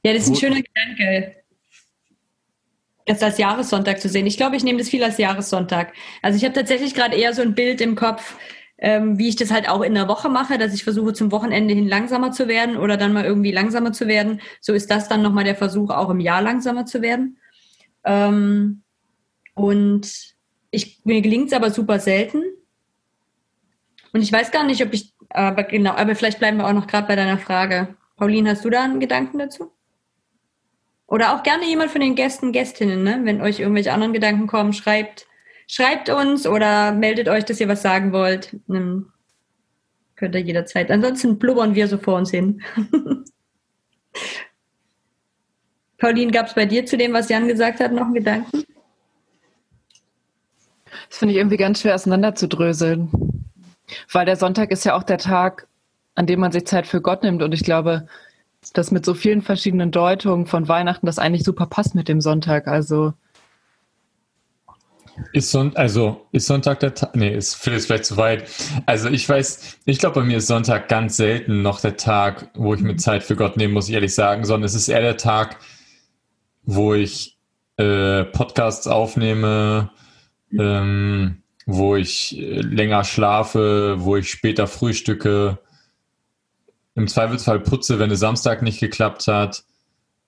[0.02, 1.36] Ja, das ist ein schöner Gedanke.
[3.06, 4.26] Das als Jahressonntag zu sehen.
[4.26, 5.92] Ich glaube, ich nehme das viel als Jahressonntag.
[6.22, 8.36] Also ich habe tatsächlich gerade eher so ein Bild im Kopf,
[8.78, 11.72] ähm, wie ich das halt auch in der Woche mache, dass ich versuche zum Wochenende
[11.72, 14.40] hin langsamer zu werden oder dann mal irgendwie langsamer zu werden.
[14.60, 17.38] So ist das dann nochmal der Versuch, auch im Jahr langsamer zu werden.
[18.04, 18.82] Ähm,
[19.54, 20.34] und
[20.70, 22.42] ich, mir gelingt es aber super selten.
[24.12, 26.86] Und ich weiß gar nicht, ob ich, aber genau, aber vielleicht bleiben wir auch noch
[26.86, 27.96] gerade bei deiner Frage.
[28.16, 29.75] Pauline, hast du da einen Gedanken dazu?
[31.06, 33.20] Oder auch gerne jemand von den Gästen, Gästinnen, ne?
[33.24, 35.26] wenn euch irgendwelche anderen Gedanken kommen, schreibt,
[35.68, 38.56] schreibt uns oder meldet euch, dass ihr was sagen wollt.
[38.66, 39.06] Dann
[40.16, 40.90] könnt ihr jederzeit.
[40.90, 42.60] Ansonsten blubbern wir so vor uns hin.
[45.98, 48.64] Pauline, gab es bei dir zu dem, was Jan gesagt hat, noch einen Gedanken?
[51.08, 53.10] Das finde ich irgendwie ganz schwer auseinanderzudröseln.
[54.12, 55.68] Weil der Sonntag ist ja auch der Tag,
[56.14, 57.42] an dem man sich Zeit für Gott nimmt.
[57.42, 58.08] Und ich glaube,
[58.72, 62.68] dass mit so vielen verschiedenen Deutungen von Weihnachten das eigentlich super passt mit dem Sonntag.
[62.68, 63.12] Also.
[65.32, 67.16] Ist, Son also, ist Sonntag der Tag?
[67.16, 68.50] Nee, ist vielleicht zu weit.
[68.84, 72.74] Also ich weiß, ich glaube, bei mir ist Sonntag ganz selten noch der Tag, wo
[72.74, 75.16] ich mir Zeit für Gott nehmen muss, ich ehrlich sagen, sondern es ist eher der
[75.16, 75.56] Tag,
[76.64, 77.38] wo ich
[77.78, 79.90] äh, Podcasts aufnehme,
[80.58, 85.58] ähm, wo ich äh, länger schlafe, wo ich später frühstücke,
[86.96, 89.64] im Zweifelsfall putze, wenn es Samstag nicht geklappt hat.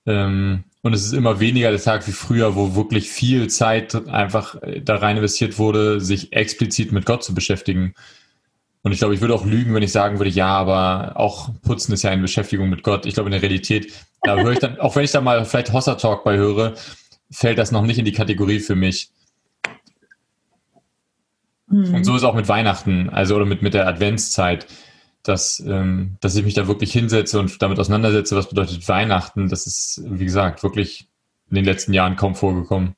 [0.07, 4.63] Ähm, und es ist immer weniger der Tag wie früher, wo wirklich viel Zeit einfach
[4.63, 7.95] äh, da rein investiert wurde, sich explizit mit Gott zu beschäftigen.
[8.83, 11.93] Und ich glaube, ich würde auch lügen, wenn ich sagen würde, ja, aber auch Putzen
[11.93, 13.07] ist ja eine Beschäftigung mit Gott.
[13.07, 15.73] Ich glaube, in der Realität, da höre ich dann, auch wenn ich da mal vielleicht
[15.73, 16.75] Hossa Talk bei höre,
[17.31, 19.11] fällt das noch nicht in die Kategorie für mich.
[21.67, 21.95] Mhm.
[21.95, 24.67] Und so ist auch mit Weihnachten, also oder mit, mit der Adventszeit,
[25.23, 29.49] dass, ähm, dass ich mich da wirklich hinsetze und damit auseinandersetze, was bedeutet Weihnachten.
[29.49, 31.09] Das ist, wie gesagt, wirklich
[31.51, 32.95] in den letzten Jahren kaum vorgekommen.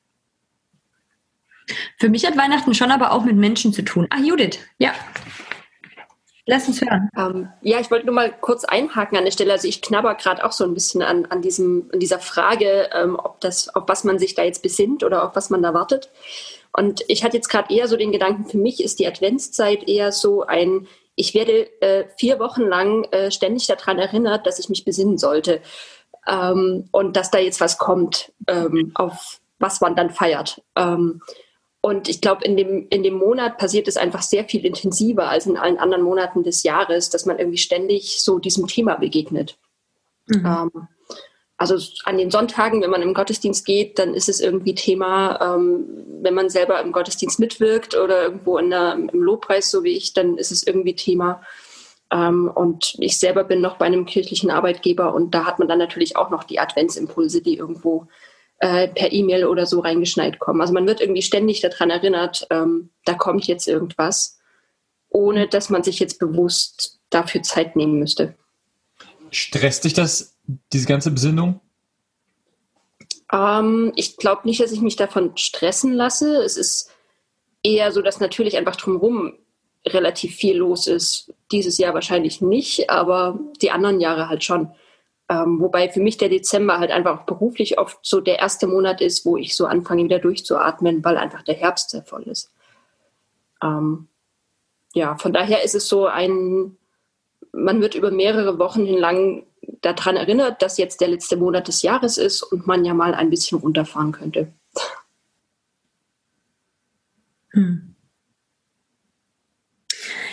[1.99, 4.07] Für mich hat Weihnachten schon aber auch mit Menschen zu tun.
[4.09, 4.93] Ah, Judith, ja.
[6.47, 7.09] Lass uns hören.
[7.17, 9.53] Ähm, ja, ich wollte nur mal kurz einhaken an der Stelle.
[9.53, 13.15] Also ich knabber gerade auch so ein bisschen an, an, diesem, an dieser Frage, ähm,
[13.15, 16.09] ob das, auf was man sich da jetzt besinnt oder auf was man da wartet.
[16.73, 20.11] Und ich hatte jetzt gerade eher so den Gedanken, für mich ist die Adventszeit eher
[20.11, 24.85] so ein, ich werde äh, vier Wochen lang äh, ständig daran erinnert, dass ich mich
[24.85, 25.61] besinnen sollte.
[26.27, 30.61] Ähm, und dass da jetzt was kommt, ähm, auf was man dann feiert.
[30.75, 31.21] Ähm,
[31.81, 35.47] und ich glaube, in dem, in dem Monat passiert es einfach sehr viel intensiver als
[35.47, 39.57] in allen anderen Monaten des Jahres, dass man irgendwie ständig so diesem Thema begegnet.
[40.27, 40.71] Mhm.
[41.61, 45.85] Also an den Sonntagen, wenn man im Gottesdienst geht, dann ist es irgendwie Thema, ähm,
[46.23, 50.39] wenn man selber im Gottesdienst mitwirkt oder irgendwo der, im Lobpreis, so wie ich, dann
[50.39, 51.43] ist es irgendwie Thema.
[52.11, 55.77] Ähm, und ich selber bin noch bei einem kirchlichen Arbeitgeber und da hat man dann
[55.77, 58.07] natürlich auch noch die Adventsimpulse, die irgendwo
[58.57, 60.61] äh, per E-Mail oder so reingeschneit kommen.
[60.61, 64.39] Also man wird irgendwie ständig daran erinnert, ähm, da kommt jetzt irgendwas,
[65.09, 68.33] ohne dass man sich jetzt bewusst dafür Zeit nehmen müsste.
[69.29, 70.30] Stresst dich das
[70.73, 71.59] diese ganze Besinnung?
[73.31, 76.37] Ähm, ich glaube nicht, dass ich mich davon stressen lasse.
[76.43, 76.91] Es ist
[77.63, 79.33] eher so, dass natürlich einfach drumherum
[79.87, 81.33] relativ viel los ist.
[81.51, 84.71] Dieses Jahr wahrscheinlich nicht, aber die anderen Jahre halt schon.
[85.29, 89.25] Ähm, wobei für mich der Dezember halt einfach beruflich oft so der erste Monat ist,
[89.25, 92.51] wo ich so anfange wieder durchzuatmen, weil einfach der Herbst sehr voll ist.
[93.63, 94.07] Ähm,
[94.93, 96.77] ja, von daher ist es so ein,
[97.53, 99.45] man wird über mehrere Wochen hinlang
[99.81, 103.29] daran erinnert, dass jetzt der letzte Monat des Jahres ist und man ja mal ein
[103.29, 104.53] bisschen runterfahren könnte.
[107.51, 107.95] Hm.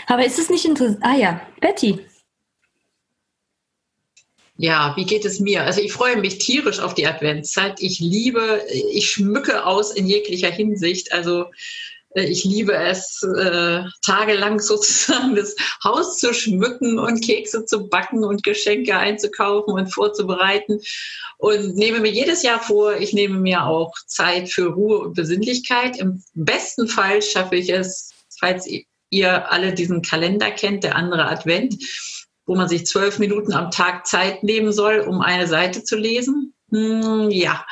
[0.06, 0.98] Aber ist es nicht interessant?
[1.02, 2.00] Ah ja, Betty.
[4.56, 5.62] Ja, wie geht es mir?
[5.62, 7.80] Also ich freue mich tierisch auf die Adventszeit.
[7.80, 11.12] Ich liebe, ich schmücke aus in jeglicher Hinsicht.
[11.12, 11.46] Also
[12.24, 18.42] ich liebe es, äh, tagelang sozusagen das Haus zu schmücken und Kekse zu backen und
[18.42, 20.80] Geschenke einzukaufen und vorzubereiten.
[21.38, 25.98] Und nehme mir jedes Jahr vor, ich nehme mir auch Zeit für Ruhe und Besinnlichkeit.
[25.98, 28.68] Im besten Fall schaffe ich es, falls
[29.10, 31.76] ihr alle diesen Kalender kennt, der andere Advent,
[32.46, 36.54] wo man sich zwölf Minuten am Tag Zeit nehmen soll, um eine Seite zu lesen.
[36.70, 37.64] Hm, ja,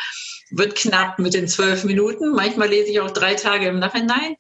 [0.51, 2.33] wird knapp mit den zwölf Minuten.
[2.33, 4.37] Manchmal lese ich auch drei Tage im Nachhinein.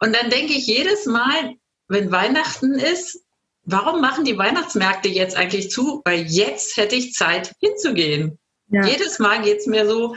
[0.00, 1.54] Und dann denke ich jedes Mal,
[1.88, 3.22] wenn Weihnachten ist,
[3.64, 6.02] warum machen die Weihnachtsmärkte jetzt eigentlich zu?
[6.04, 8.38] Weil jetzt hätte ich Zeit hinzugehen.
[8.68, 8.84] Ja.
[8.86, 10.16] Jedes Mal geht es mir so.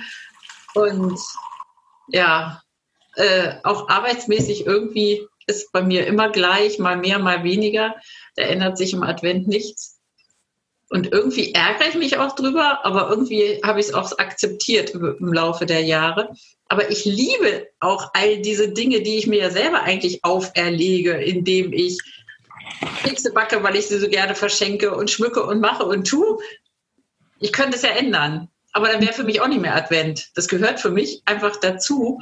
[0.74, 1.20] Und
[2.08, 2.62] ja,
[3.16, 7.96] äh, auch arbeitsmäßig irgendwie ist bei mir immer gleich, mal mehr, mal weniger.
[8.36, 9.95] Da ändert sich im Advent nichts.
[10.90, 15.34] Und irgendwie ärgere ich mich auch drüber, aber irgendwie habe ich es auch akzeptiert im
[15.34, 16.30] Laufe der Jahre.
[16.68, 21.74] Aber ich liebe auch all diese Dinge, die ich mir ja selber eigentlich auferlege, indem
[21.74, 22.00] ich
[23.04, 26.38] Kekse backe, weil ich sie so gerne verschenke und schmücke und mache und tue.
[27.40, 30.30] Ich könnte es ja ändern, aber dann wäre für mich auch nicht mehr Advent.
[30.36, 32.22] Das gehört für mich einfach dazu.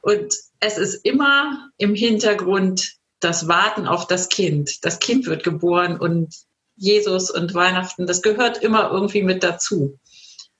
[0.00, 4.84] Und es ist immer im Hintergrund das Warten auf das Kind.
[4.84, 6.34] Das Kind wird geboren und
[6.78, 9.98] Jesus und Weihnachten, das gehört immer irgendwie mit dazu.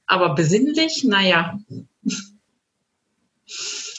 [0.06, 1.58] Aber besinnlich, naja.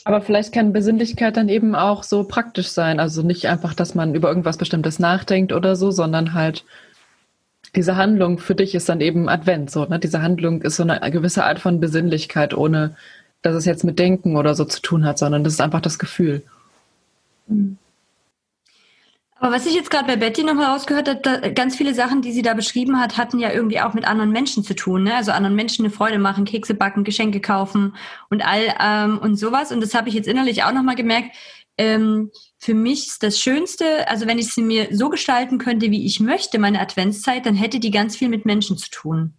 [0.04, 3.00] Aber vielleicht kann Besinnlichkeit dann eben auch so praktisch sein.
[3.00, 6.66] Also nicht einfach, dass man über irgendwas Bestimmtes nachdenkt oder so, sondern halt
[7.76, 9.70] diese Handlung für dich ist dann eben Advent.
[9.70, 10.00] So, ne?
[10.00, 12.96] Diese Handlung ist so eine gewisse Art von Besinnlichkeit, ohne
[13.42, 16.00] dass es jetzt mit Denken oder so zu tun hat, sondern das ist einfach das
[16.00, 16.44] Gefühl.
[17.48, 17.78] Mhm.
[19.42, 22.42] Aber was ich jetzt gerade bei Betty nochmal rausgehört habe, ganz viele Sachen, die sie
[22.42, 25.04] da beschrieben hat, hatten ja irgendwie auch mit anderen Menschen zu tun.
[25.04, 25.16] Ne?
[25.16, 27.96] Also anderen Menschen eine Freude machen, Kekse backen, Geschenke kaufen
[28.30, 29.72] und all ähm, und sowas.
[29.72, 31.36] Und das habe ich jetzt innerlich auch nochmal gemerkt.
[31.78, 36.06] Ähm, für mich ist das Schönste, also wenn ich sie mir so gestalten könnte, wie
[36.06, 39.36] ich möchte, meine Adventszeit, dann hätte die ganz viel mit Menschen zu tun.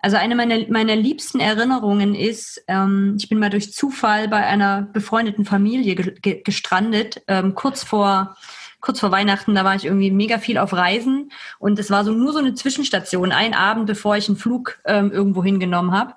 [0.00, 4.82] Also eine meiner, meiner liebsten Erinnerungen ist, ähm, ich bin mal durch Zufall bei einer
[4.82, 8.36] befreundeten Familie ge gestrandet, ähm, kurz vor
[8.84, 12.12] kurz vor Weihnachten, da war ich irgendwie mega viel auf Reisen und es war so
[12.12, 16.14] nur so eine Zwischenstation, ein Abend, bevor ich einen Flug ähm, irgendwo hingenommen habe.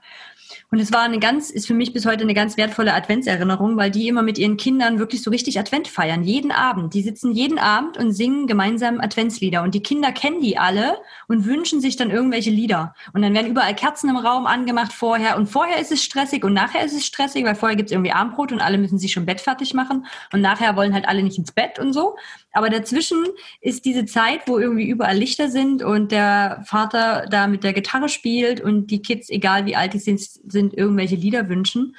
[0.69, 3.89] Und es war eine ganz, ist für mich bis heute eine ganz wertvolle Adventserinnerung, weil
[3.89, 6.23] die immer mit ihren Kindern wirklich so richtig Advent feiern.
[6.23, 6.93] Jeden Abend.
[6.93, 9.63] Die sitzen jeden Abend und singen gemeinsam Adventslieder.
[9.63, 10.97] Und die Kinder kennen die alle
[11.29, 12.95] und wünschen sich dann irgendwelche Lieder.
[13.13, 15.37] Und dann werden überall Kerzen im Raum angemacht vorher.
[15.37, 18.11] Und vorher ist es stressig und nachher ist es stressig, weil vorher gibt es irgendwie
[18.11, 20.05] Abendbrot und alle müssen sich schon Bett fertig machen.
[20.33, 22.17] Und nachher wollen halt alle nicht ins Bett und so.
[22.53, 23.23] Aber dazwischen
[23.61, 28.09] ist diese Zeit, wo irgendwie überall Lichter sind und der Vater da mit der Gitarre
[28.09, 31.95] spielt und die Kids, egal wie alt die sind, sind irgendwelche Lieder wünschen.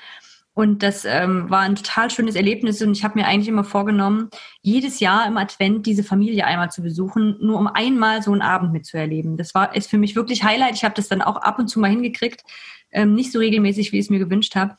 [0.59, 4.29] Und das ähm, war ein total schönes Erlebnis und ich habe mir eigentlich immer vorgenommen,
[4.61, 8.73] jedes Jahr im Advent diese Familie einmal zu besuchen, nur um einmal so einen Abend
[8.73, 9.37] mitzuerleben.
[9.37, 10.75] Das war ist für mich wirklich Highlight.
[10.75, 12.43] Ich habe das dann auch ab und zu mal hingekriegt,
[12.91, 14.77] ähm, nicht so regelmäßig, wie ich es mir gewünscht habe.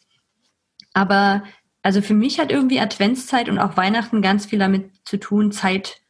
[0.94, 1.44] Aber
[1.82, 6.02] also für mich hat irgendwie Adventszeit und auch Weihnachten ganz viel damit zu tun, Zeit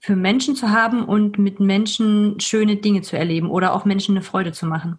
[0.00, 4.24] für Menschen zu haben und mit Menschen schöne Dinge zu erleben oder auch Menschen eine
[4.24, 4.98] Freude zu machen.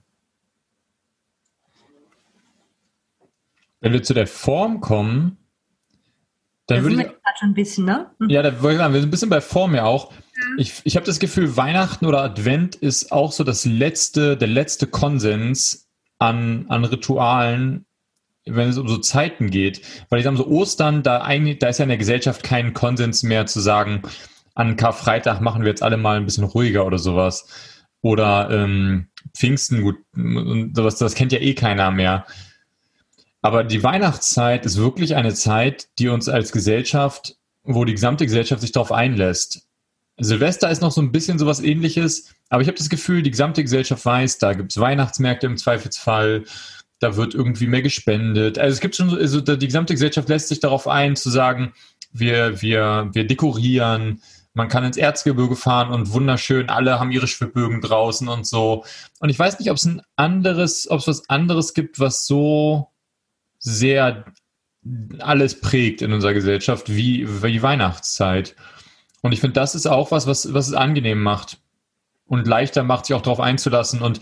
[3.81, 5.37] Wenn wir zu der Form kommen,
[6.67, 7.11] dann da würde sind ich.
[7.11, 8.11] wir gerade schon ein bisschen, ne?
[8.19, 8.29] Mhm.
[8.29, 10.13] Ja, da wollte ich sagen, wir sind ein bisschen bei Form ja auch.
[10.57, 14.87] Ich, ich habe das Gefühl, Weihnachten oder Advent ist auch so das letzte, der letzte
[14.87, 17.85] Konsens an, an Ritualen,
[18.45, 19.81] wenn es um so Zeiten geht.
[20.09, 23.23] Weil ich sage so, Ostern, da, eigentlich, da ist ja in der Gesellschaft kein Konsens
[23.23, 24.01] mehr zu sagen,
[24.55, 27.47] an Karfreitag machen wir jetzt alle mal ein bisschen ruhiger oder sowas.
[28.01, 32.25] Oder ähm, Pfingsten, gut, sowas, das kennt ja eh keiner mehr.
[33.41, 38.61] Aber die Weihnachtszeit ist wirklich eine Zeit, die uns als Gesellschaft, wo die gesamte Gesellschaft
[38.61, 39.67] sich darauf einlässt.
[40.17, 43.63] Silvester ist noch so ein bisschen sowas ähnliches, aber ich habe das Gefühl, die gesamte
[43.63, 46.43] Gesellschaft weiß, da gibt es Weihnachtsmärkte im Zweifelsfall,
[47.03, 48.57] da wird irgendwie mehr gespendet.
[48.57, 51.73] Also es gibt schon, also die gesamte Gesellschaft lässt sich darauf ein, zu sagen,
[52.11, 54.21] wir, wir, wir dekorieren,
[54.53, 58.85] man kann ins Erzgebirge fahren und wunderschön, alle haben ihre Schwibbögen draußen und so.
[59.19, 62.89] Und ich weiß nicht, ob es ein anderes, ob es was anderes gibt, was so
[63.57, 64.25] sehr
[65.19, 68.55] alles prägt in unserer Gesellschaft wie, wie Weihnachtszeit.
[69.21, 71.57] Und ich finde, das ist auch was, was, was es angenehm macht
[72.25, 74.01] und leichter macht, sich auch darauf einzulassen.
[74.01, 74.19] Und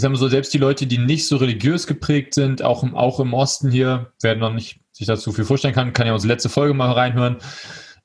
[0.00, 3.20] sagen wir so, selbst die Leute, die nicht so religiös geprägt sind, auch im, auch
[3.20, 6.48] im Osten hier, werden noch nicht sich dazu viel vorstellen kann, kann ja unsere letzte
[6.48, 7.38] Folge mal reinhören.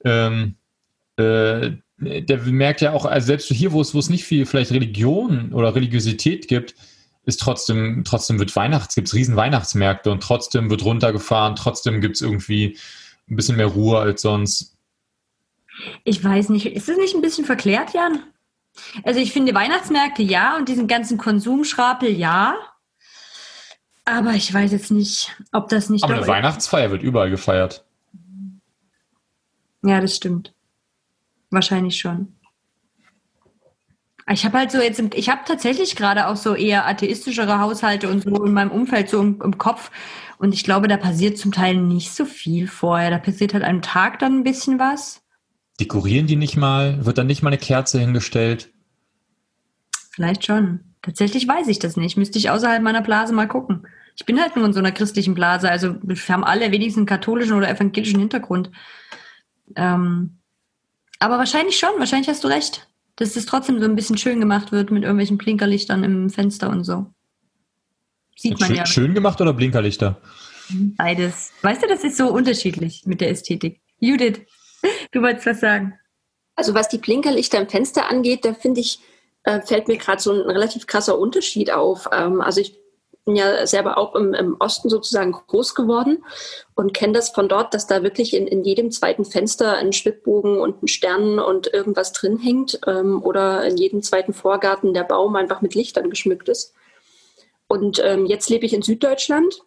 [0.03, 0.55] Ähm,
[1.17, 4.71] äh, der merkt ja auch, also selbst hier, wo es, wo es nicht viel vielleicht
[4.71, 6.75] Religion oder Religiosität gibt,
[7.25, 12.15] ist trotzdem, trotzdem wird Weihnachts, gibt es riesen Weihnachtsmärkte und trotzdem wird runtergefahren, trotzdem gibt
[12.15, 12.77] es irgendwie
[13.29, 14.77] ein bisschen mehr Ruhe als sonst.
[16.03, 18.23] Ich weiß nicht, ist das nicht ein bisschen verklärt, Jan?
[19.03, 22.55] Also ich finde Weihnachtsmärkte ja und diesen ganzen Konsumschrapel ja.
[24.05, 26.03] Aber ich weiß jetzt nicht, ob das nicht.
[26.03, 27.85] Aber eine Weihnachtsfeier wird überall gefeiert.
[29.83, 30.53] Ja, das stimmt.
[31.49, 32.33] Wahrscheinlich schon.
[34.29, 38.23] Ich habe halt so jetzt, ich habe tatsächlich gerade auch so eher atheistischere Haushalte und
[38.23, 39.89] so in meinem Umfeld so im, im, Kopf.
[40.37, 43.09] Und ich glaube, da passiert zum Teil nicht so viel vorher.
[43.09, 45.21] Da passiert halt am Tag dann ein bisschen was.
[45.79, 47.05] Dekorieren die nicht mal?
[47.05, 48.69] Wird dann nicht mal eine Kerze hingestellt?
[50.11, 50.79] Vielleicht schon.
[51.01, 52.17] Tatsächlich weiß ich das nicht.
[52.17, 53.87] Müsste ich außerhalb meiner Blase mal gucken.
[54.15, 55.69] Ich bin halt nur in so einer christlichen Blase.
[55.69, 58.71] Also wir haben alle wenigstens einen katholischen oder evangelischen Hintergrund.
[59.75, 60.39] Ähm,
[61.19, 61.91] aber wahrscheinlich schon.
[61.99, 62.87] Wahrscheinlich hast du recht
[63.17, 66.83] dass es trotzdem so ein bisschen schön gemacht wird mit irgendwelchen Blinkerlichtern im Fenster und
[66.85, 67.07] so.
[68.37, 68.85] Sieht man schön, ja.
[68.85, 70.21] Schön gemacht oder Blinkerlichter?
[70.69, 71.51] Beides.
[71.63, 73.81] Weißt du, das ist so unterschiedlich mit der Ästhetik.
[73.99, 74.41] Judith,
[75.11, 75.99] du wolltest was sagen.
[76.55, 78.99] Also was die Blinkerlichter im Fenster angeht, da finde ich,
[79.43, 82.09] äh, fällt mir gerade so ein relativ krasser Unterschied auf.
[82.11, 82.79] Ähm, also ich
[83.27, 86.23] bin ja selber auch im, im Osten sozusagen groß geworden
[86.75, 90.57] und kenne das von dort, dass da wirklich in, in jedem zweiten Fenster ein Schwibbogen
[90.59, 95.35] und ein Stern und irgendwas drin hängt ähm, oder in jedem zweiten Vorgarten der Baum
[95.35, 96.73] einfach mit Lichtern geschmückt ist.
[97.67, 99.61] Und ähm, jetzt lebe ich in Süddeutschland.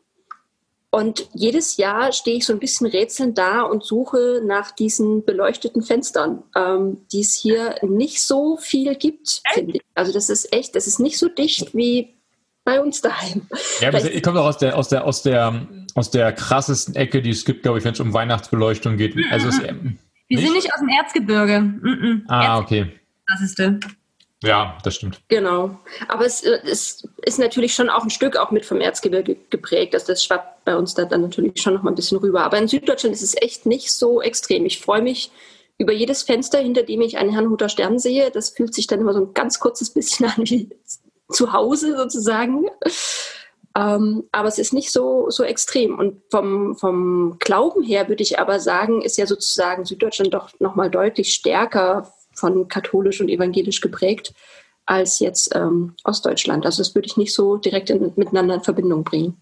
[0.92, 5.82] Und jedes Jahr stehe ich so ein bisschen rätselnd da und suche nach diesen beleuchteten
[5.82, 9.82] Fenstern, ähm, die es hier nicht so viel gibt, finde ich.
[9.94, 12.16] Also das ist echt, das ist nicht so dicht wie
[12.64, 13.46] bei uns daheim.
[13.80, 17.22] Ja, aber ihr kommt auch aus der, aus der, aus der, aus der krassesten Ecke,
[17.22, 19.16] die es gibt, glaube ich, wenn es um Weihnachtsbeleuchtung geht.
[19.30, 21.60] Also es, Wir sind nicht aus dem Erzgebirge.
[21.60, 22.22] Mm -mm.
[22.26, 22.92] Ah, okay.
[23.26, 23.78] Krasseste.
[24.42, 25.20] Ja, das stimmt.
[25.28, 25.78] Genau.
[26.08, 29.94] Aber es, äh, es ist natürlich schon auch ein Stück auch mit vom Erzgebirge geprägt.
[29.94, 32.42] Also das schwappt bei uns da dann natürlich schon noch mal ein bisschen rüber.
[32.42, 34.64] Aber in Süddeutschland ist es echt nicht so extrem.
[34.64, 35.30] Ich freue mich
[35.76, 38.30] über jedes Fenster, hinter dem ich einen Herrnhuter Stern sehe.
[38.30, 40.70] Das fühlt sich dann immer so ein ganz kurzes bisschen an wie
[41.28, 42.66] zu Hause sozusagen.
[43.76, 45.98] Ähm, aber es ist nicht so, so extrem.
[45.98, 50.76] Und vom, vom Glauben her würde ich aber sagen, ist ja sozusagen Süddeutschland doch noch
[50.76, 54.34] mal deutlich stärker von katholisch und evangelisch geprägt
[54.86, 56.66] als jetzt ähm, Ostdeutschland.
[56.66, 59.40] Also das würde ich nicht so direkt in, miteinander in Verbindung bringen.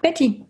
[0.00, 0.46] Betty.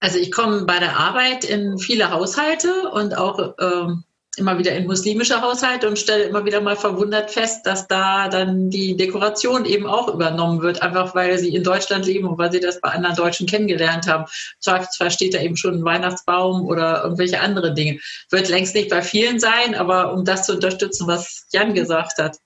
[0.00, 4.04] Also ich komme bei der Arbeit in viele Haushalte und auch ähm,
[4.38, 8.70] immer wieder in muslimische Haushalte und stelle immer wieder mal verwundert fest, dass da dann
[8.70, 12.60] die Dekoration eben auch übernommen wird, einfach weil sie in Deutschland leben und weil sie
[12.60, 14.24] das bei anderen Deutschen kennengelernt haben.
[14.60, 17.98] Zwar steht da eben schon ein Weihnachtsbaum oder irgendwelche andere Dinge.
[18.30, 22.38] Wird längst nicht bei vielen sein, aber um das zu unterstützen, was Jan gesagt hat.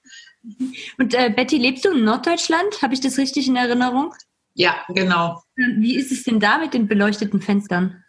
[0.98, 2.82] Und äh, Betty, lebst du in Norddeutschland?
[2.82, 4.14] Habe ich das richtig in Erinnerung?
[4.54, 5.42] Ja, genau.
[5.54, 8.04] Wie ist es denn da mit den beleuchteten Fenstern?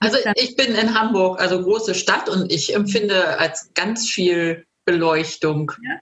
[0.00, 5.72] Also ich bin in Hamburg, also große Stadt, und ich empfinde als ganz viel Beleuchtung
[5.82, 5.98] ja.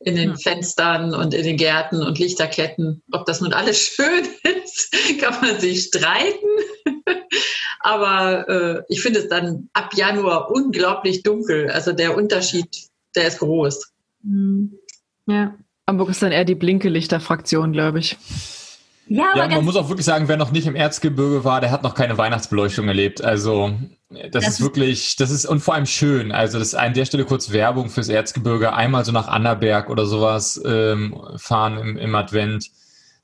[0.00, 0.38] in den hm.
[0.38, 3.02] Fenstern und in den Gärten und Lichterketten.
[3.12, 6.46] Ob das nun alles schön ist, kann man sich streiten.
[7.80, 11.70] Aber äh, ich finde es dann ab Januar unglaublich dunkel.
[11.70, 13.92] Also der Unterschied, der ist groß.
[14.22, 14.78] Hm.
[15.26, 15.56] Ja.
[15.88, 18.16] Hamburg ist dann eher die Blinkelichter-Fraktion, glaube ich.
[19.08, 21.84] Ja, ja, man muss auch wirklich sagen, wer noch nicht im Erzgebirge war, der hat
[21.84, 23.22] noch keine Weihnachtsbeleuchtung erlebt.
[23.22, 23.72] Also
[24.10, 26.32] das, das ist wirklich, das ist und vor allem schön.
[26.32, 28.72] Also das ist an der Stelle kurz Werbung fürs Erzgebirge.
[28.72, 32.70] Einmal so nach Annaberg oder sowas ähm, fahren im, im Advent.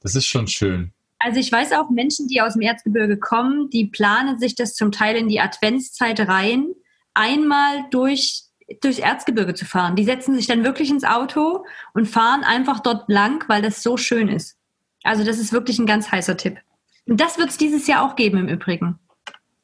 [0.02, 0.92] Das ist schon schön.
[1.18, 4.92] Also ich weiß auch Menschen, die aus dem Erzgebirge kommen, die planen sich das zum
[4.92, 6.66] Teil in die Adventszeit rein,
[7.14, 8.44] einmal durch
[8.80, 9.96] durchs Erzgebirge zu fahren.
[9.96, 13.96] Die setzen sich dann wirklich ins Auto und fahren einfach dort lang, weil das so
[13.96, 14.56] schön ist.
[15.02, 16.58] Also das ist wirklich ein ganz heißer Tipp.
[17.06, 18.98] Und das wird es dieses Jahr auch geben im Übrigen.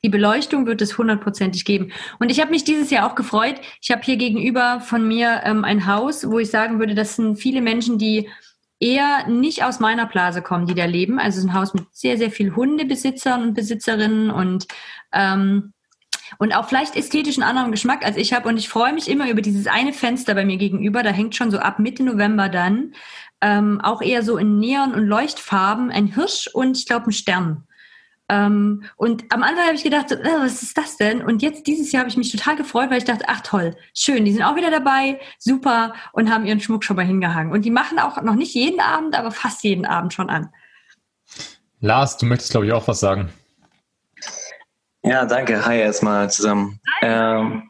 [0.05, 1.93] Die Beleuchtung wird es hundertprozentig geben.
[2.21, 3.57] Und ich habe mich dieses Jahr auch gefreut.
[3.81, 7.37] Ich habe hier gegenüber von mir ähm, ein Haus, wo ich sagen würde, das sind
[7.37, 8.29] viele Menschen, die
[8.81, 11.19] eher nicht aus meiner Blase kommen, die da leben.
[11.19, 14.69] Also es ist ein Haus mit sehr, sehr viel Hundebesitzern und Besitzerinnen und
[15.13, 15.73] ähm,
[16.39, 18.49] und auch vielleicht ästhetisch einen anderen Geschmack als ich habe.
[18.49, 21.03] Und ich freue mich immer über dieses eine Fenster bei mir gegenüber.
[21.03, 22.93] Da hängt schon so ab Mitte November dann
[23.41, 27.65] ähm, auch eher so in Neon- und Leuchtfarben, ein Hirsch und ich glaube ein Stern.
[28.31, 31.23] Ähm, und am Anfang habe ich gedacht, äh, was ist das denn?
[31.23, 34.25] Und jetzt dieses Jahr habe ich mich total gefreut, weil ich dachte, ach toll, schön,
[34.25, 37.53] die sind auch wieder dabei, super und haben ihren Schmuck schon mal hingehangen.
[37.53, 40.51] Und die machen auch noch nicht jeden Abend, aber fast jeden Abend schon an.
[41.81, 43.31] Lars, du möchtest, glaube ich, auch was sagen.
[45.09, 45.65] Ja, danke.
[45.65, 46.81] Hi erstmal zusammen.
[47.01, 47.63] Ähm,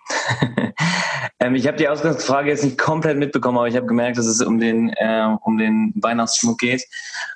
[1.38, 4.42] ähm, ich habe die Ausgangsfrage jetzt nicht komplett mitbekommen, aber ich habe gemerkt, dass es
[4.42, 6.82] um den, äh, um den Weihnachtsschmuck geht.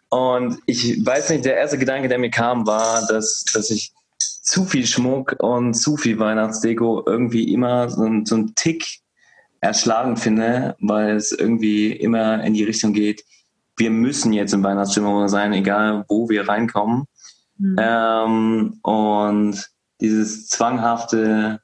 [0.08, 4.64] Und ich weiß nicht, der erste Gedanke, der mir kam, war, dass, dass ich zu
[4.64, 8.84] viel Schmuck und zu viel Weihnachtsdeko irgendwie immer so, so einen Tick
[9.60, 13.22] erschlagen finde, weil es irgendwie immer in die Richtung geht,
[13.76, 17.04] wir müssen jetzt in Weihnachtsstimmung sein, egal wo wir reinkommen.
[17.58, 17.76] Mhm.
[17.78, 19.71] Ähm, und
[20.02, 21.60] dieses zwanghafte,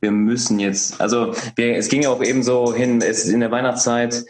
[0.00, 3.50] wir müssen jetzt, also wir, es ging ja auch eben so hin, es, in der
[3.50, 4.24] Weihnachtszeit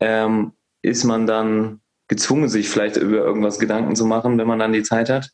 [0.00, 4.72] ähm, ist man dann gezwungen, sich vielleicht über irgendwas Gedanken zu machen, wenn man dann
[4.72, 5.30] die Zeit hat.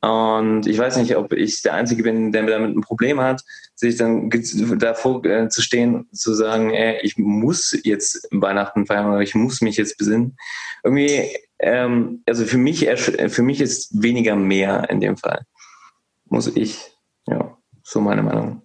[0.00, 3.42] Und ich weiß nicht, ob ich der Einzige bin, der damit ein Problem hat,
[3.74, 4.30] sich dann
[4.78, 9.60] davor äh, zu stehen, zu sagen, ey, ich muss jetzt Weihnachten feiern oder ich muss
[9.60, 10.36] mich jetzt besinnen.
[10.82, 11.28] Irgendwie,
[11.58, 15.46] ähm, also für mich, für mich ist weniger mehr in dem Fall
[16.34, 16.78] muss ich.
[17.26, 18.62] Ja, so meine Meinung.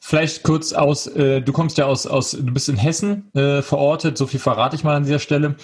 [0.00, 4.18] Vielleicht kurz aus, äh, du kommst ja aus, aus, du bist in Hessen äh, verortet,
[4.18, 5.56] so viel verrate ich mal an dieser Stelle.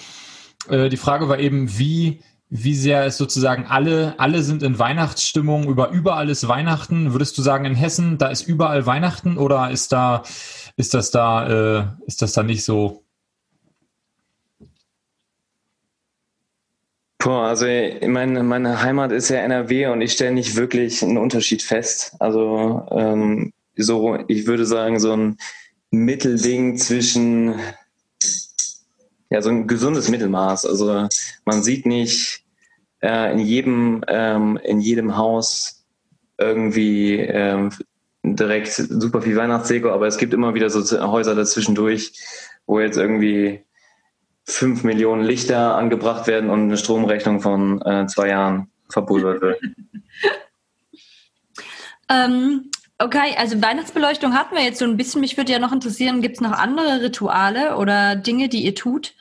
[0.69, 5.67] Äh, die Frage war eben, wie, wie sehr es sozusagen alle, alle sind in Weihnachtsstimmung,
[5.67, 7.13] über überall ist Weihnachten.
[7.13, 10.23] Würdest du sagen, in Hessen, da ist überall Weihnachten oder ist da,
[10.75, 13.02] ist das da, äh, ist das da nicht so
[17.23, 17.65] Boah, also
[18.05, 22.17] meine, meine Heimat ist ja NRW und ich stelle nicht wirklich einen Unterschied fest.
[22.19, 25.37] Also ähm, so, ich würde sagen, so ein
[25.89, 27.55] Mittelding zwischen
[29.29, 30.65] ja, so ein gesundes Mittelmaß.
[30.65, 31.07] Also
[31.45, 32.43] man sieht nicht
[33.01, 35.85] äh, in jedem, ähm, in jedem Haus
[36.37, 37.69] irgendwie ähm,
[38.23, 42.11] direkt super viel Weihnachtsdeko, aber es gibt immer wieder so Häuser dazwischendurch,
[42.65, 43.63] wo jetzt irgendwie
[44.45, 49.59] fünf Millionen Lichter angebracht werden und eine Stromrechnung von äh, zwei Jahren verpulvert wird.
[52.09, 55.21] ähm, okay, also Weihnachtsbeleuchtung hatten wir jetzt so ein bisschen.
[55.21, 59.13] Mich würde ja noch interessieren, gibt es noch andere Rituale oder Dinge, die ihr tut,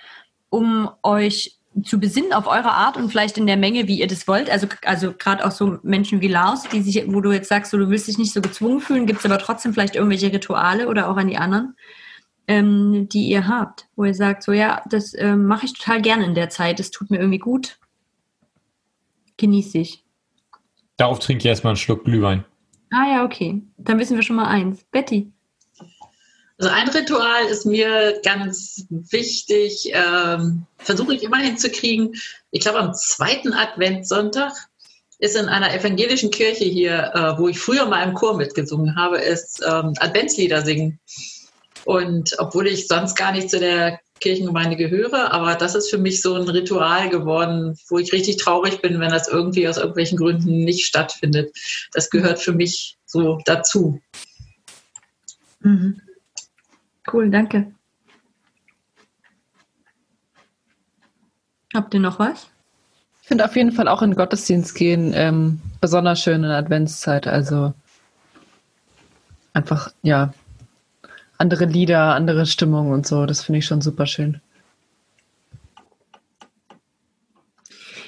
[0.51, 4.29] um euch zu besinnen auf eure Art und vielleicht in der Menge, wie ihr das
[4.29, 4.51] wollt.
[4.51, 7.79] Also, also gerade auch so Menschen wie Lars, die sich, wo du jetzt sagst, so,
[7.79, 11.09] du willst dich nicht so gezwungen fühlen, gibt es aber trotzdem vielleicht irgendwelche Rituale oder
[11.09, 11.75] auch an die anderen,
[12.53, 16.25] ähm, die ihr habt, wo ihr sagt, so ja, das ähm, mache ich total gerne
[16.27, 17.79] in der Zeit, das tut mir irgendwie gut,
[19.39, 20.05] genieße ich.
[20.99, 22.45] Darauf trinke ich erstmal einen Schluck Glühwein.
[22.91, 23.63] Ah ja, okay.
[23.79, 24.85] Dann wissen wir schon mal eins.
[24.91, 25.33] Betty.
[26.59, 32.15] Also ein Ritual ist mir ganz wichtig, ähm, versuche ich immer hinzukriegen.
[32.51, 34.53] Ich glaube, am zweiten Adventssonntag
[35.19, 39.19] ist in einer evangelischen Kirche hier, äh, wo ich früher mal im Chor mitgesungen habe,
[39.19, 41.01] ist ähm, Adventslieder singen.
[41.85, 46.23] Und obwohl ich sonst gar nicht zu der Kirchengemeinde gehöre, aber das ist für mich
[46.23, 50.65] so ein Ritual geworden, wo ich richtig traurig bin, wenn das irgendwie aus irgendwelchen Gründen
[50.65, 51.55] nicht stattfindet.
[51.93, 54.01] Das gehört für mich so dazu.
[55.61, 56.01] Mhm.
[57.13, 57.73] Cool, danke.
[61.75, 62.49] Habt ihr noch was?
[63.23, 66.59] Ich finde auf jeden Fall auch in den Gottesdienst gehen ähm, besonders schön in der
[66.59, 67.27] Adventszeit.
[67.27, 67.73] Also
[69.53, 70.35] einfach, ja,
[71.43, 73.27] andere Lieder, andere Stimmung und so.
[73.27, 74.41] Das finde ich schon super schön.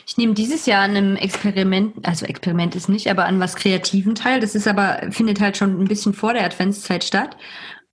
[0.06, 4.14] Ich nehme dieses Jahr an einem Experiment, also Experiment ist nicht, aber an was Kreativen
[4.14, 4.38] teil.
[4.38, 7.36] Das ist aber, findet halt schon ein bisschen vor der Adventszeit statt.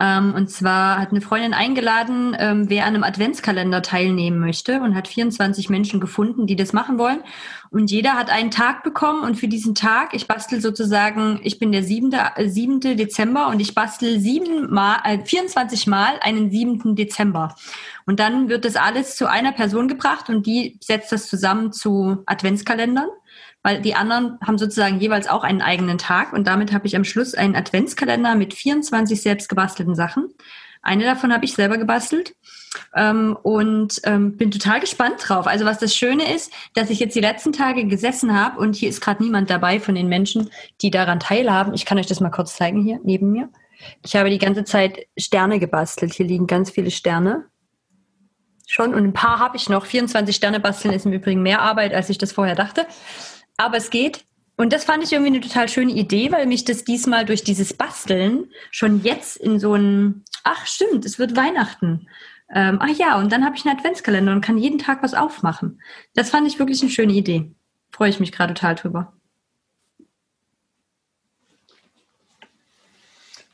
[0.01, 4.95] Ähm, und zwar hat eine Freundin eingeladen, ähm, wer an einem Adventskalender teilnehmen möchte und
[4.95, 7.19] hat 24 Menschen gefunden, die das machen wollen.
[7.69, 11.71] Und jeder hat einen Tag bekommen und für diesen Tag, ich bastel sozusagen, ich bin
[11.71, 12.11] der 7.
[12.13, 12.79] Äh, 7.
[12.79, 16.95] Dezember und ich bastel sieben mal, äh, 24 Mal einen 7.
[16.95, 17.55] Dezember.
[18.07, 22.23] Und dann wird das alles zu einer Person gebracht und die setzt das zusammen zu
[22.25, 23.09] Adventskalendern
[23.63, 27.03] weil die anderen haben sozusagen jeweils auch einen eigenen Tag und damit habe ich am
[27.03, 30.29] Schluss einen Adventskalender mit 24 selbst gebastelten Sachen.
[30.81, 32.35] Eine davon habe ich selber gebastelt
[32.95, 35.45] ähm, und ähm, bin total gespannt drauf.
[35.45, 38.89] Also was das Schöne ist, dass ich jetzt die letzten Tage gesessen habe und hier
[38.89, 40.49] ist gerade niemand dabei von den Menschen,
[40.81, 41.75] die daran teilhaben.
[41.75, 43.49] Ich kann euch das mal kurz zeigen hier neben mir.
[44.03, 46.13] Ich habe die ganze Zeit Sterne gebastelt.
[46.13, 47.45] Hier liegen ganz viele Sterne.
[48.67, 49.85] Schon und ein paar habe ich noch.
[49.85, 52.87] 24 Sterne basteln ist im Übrigen mehr Arbeit, als ich das vorher dachte
[53.65, 54.25] aber es geht.
[54.57, 57.73] Und das fand ich irgendwie eine total schöne Idee, weil mich das diesmal durch dieses
[57.73, 62.07] Basteln schon jetzt in so ein, ach stimmt, es wird Weihnachten.
[62.53, 65.81] Ähm, ach ja, und dann habe ich einen Adventskalender und kann jeden Tag was aufmachen.
[66.13, 67.51] Das fand ich wirklich eine schöne Idee.
[67.91, 69.13] Freue ich mich gerade total drüber.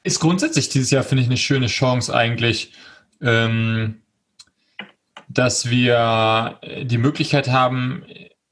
[0.03, 2.73] Ist grundsätzlich dieses Jahr, finde ich, eine schöne Chance eigentlich,
[3.21, 4.01] ähm,
[5.27, 8.03] dass wir die Möglichkeit haben,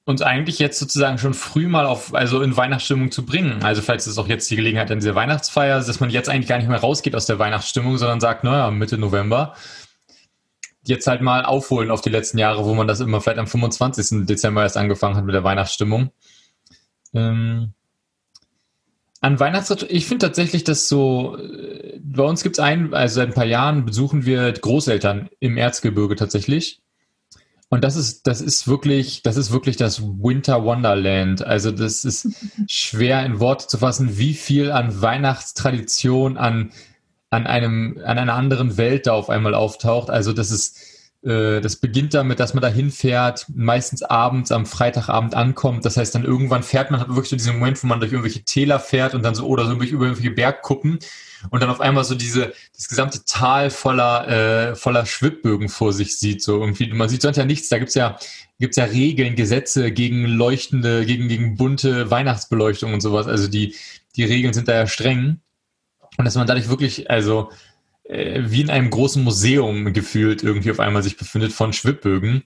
[0.06, 3.64] uns eigentlich jetzt sozusagen schon früh mal auf, also in Weihnachtsstimmung zu bringen.
[3.64, 6.58] Also falls es auch jetzt die Gelegenheit an dieser Weihnachtsfeier, dass man jetzt eigentlich gar
[6.58, 9.56] nicht mehr rausgeht aus der Weihnachtsstimmung, sondern sagt, naja, Mitte November,
[10.84, 14.28] jetzt halt mal aufholen auf die letzten Jahre, wo man das immer vielleicht am 25.
[14.28, 16.12] Dezember erst angefangen hat mit der Weihnachtsstimmung.
[17.16, 17.74] Ähm,
[19.22, 23.30] an Weihnachtsritual, ich finde tatsächlich, dass so, äh, bei uns gibt es einen, also seit
[23.30, 26.80] ein paar Jahren besuchen wir Großeltern im Erzgebirge tatsächlich.
[27.76, 31.45] Und das ist, das ist wirklich, das ist wirklich das Winter Wonderland.
[31.45, 32.30] Also das ist
[32.69, 36.71] schwer in Worte zu fassen, wie viel an Weihnachtstradition, an,
[37.32, 40.09] an einem, an einer anderen Welt da auf einmal auftaucht.
[40.09, 40.78] Also das ist,
[41.26, 45.84] das beginnt damit, dass man da hinfährt, meistens abends am Freitagabend ankommt.
[45.84, 48.43] Das heißt, dann irgendwann fährt man, hat wirklich so diesen Moment, wo man durch irgendwelche
[48.43, 50.99] Täler fährt und dann so, oder so über irgendwelche Bergkuppen
[51.49, 56.17] und dann auf einmal so diese, das gesamte Tal voller, äh, voller Schwibbögen vor sich
[56.17, 56.43] sieht.
[56.43, 57.69] So irgendwie, man sieht sonst ja nichts.
[57.69, 58.17] Da gibt's ja,
[58.59, 63.28] gibt's ja Regeln, Gesetze gegen leuchtende, gegen, gegen bunte Weihnachtsbeleuchtung und sowas.
[63.28, 63.76] Also die,
[64.15, 65.39] die Regeln sind da ja streng.
[66.17, 67.49] Und dass man dadurch wirklich, also
[68.08, 72.43] äh, wie in einem großen Museum gefühlt irgendwie auf einmal sich befindet von Schwibbögen.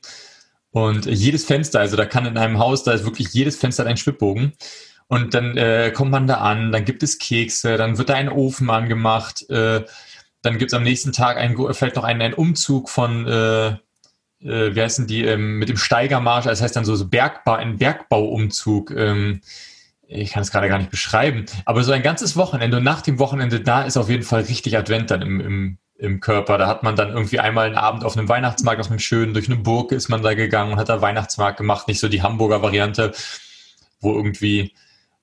[0.72, 3.98] Und jedes Fenster, also da kann in einem Haus, da ist wirklich jedes Fenster ein
[3.98, 4.54] Schwibbogen.
[5.08, 8.30] Und dann äh, kommt man da an, dann gibt es Kekse, dann wird da ein
[8.30, 9.84] Ofen angemacht, äh,
[10.44, 14.76] dann gibt es am nächsten Tag ein, vielleicht noch einen, einen Umzug von, äh, äh,
[14.76, 18.92] wie heißen die, ähm, mit dem Steigermarsch, das heißt dann so, so Bergbau, ein Bergbauumzug.
[18.92, 19.42] Ähm,
[20.10, 23.20] ich kann es gerade gar nicht beschreiben, aber so ein ganzes Wochenende und nach dem
[23.20, 26.58] Wochenende da ist auf jeden Fall richtig Advent dann im, im, im Körper.
[26.58, 29.48] Da hat man dann irgendwie einmal einen Abend auf einem Weihnachtsmarkt, auf einem schönen, durch
[29.48, 32.64] eine Burg ist man da gegangen und hat da Weihnachtsmarkt gemacht, nicht so die Hamburger
[32.64, 33.14] Variante,
[34.02, 34.74] wo irgendwie,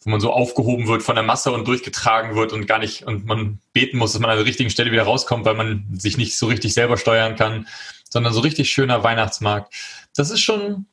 [0.04, 3.26] wo man so aufgehoben wird von der Masse und durchgetragen wird und gar nicht, und
[3.26, 6.38] man beten muss, dass man an der richtigen Stelle wieder rauskommt, weil man sich nicht
[6.38, 7.66] so richtig selber steuern kann,
[8.08, 9.74] sondern so richtig schöner Weihnachtsmarkt.
[10.14, 10.86] Das ist schon,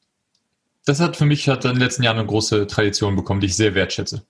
[0.86, 3.56] das hat für mich hat in den letzten Jahren eine große Tradition bekommen, die ich
[3.56, 4.26] sehr wertschätze.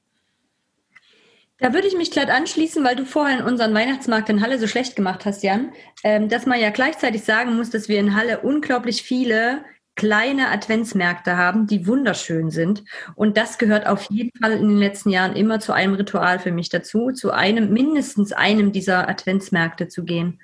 [1.59, 4.95] Da würde ich mich gleich anschließen, weil du vorhin unseren Weihnachtsmarkt in Halle so schlecht
[4.95, 5.71] gemacht hast, Jan,
[6.03, 9.63] ähm, dass man ja gleichzeitig sagen muss, dass wir in Halle unglaublich viele
[9.95, 12.83] kleine Adventsmärkte haben, die wunderschön sind.
[13.15, 16.51] Und das gehört auf jeden Fall in den letzten Jahren immer zu einem Ritual für
[16.51, 20.41] mich dazu, zu einem, mindestens einem dieser Adventsmärkte zu gehen.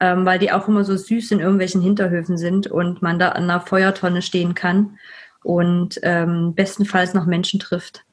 [0.00, 3.44] Ähm, weil die auch immer so süß in irgendwelchen Hinterhöfen sind und man da an
[3.44, 4.98] einer Feuertonne stehen kann
[5.42, 8.04] und ähm, bestenfalls noch Menschen trifft,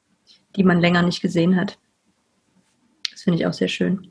[0.56, 1.78] die man länger nicht gesehen hat.
[3.10, 4.08] Das finde ich auch sehr schön.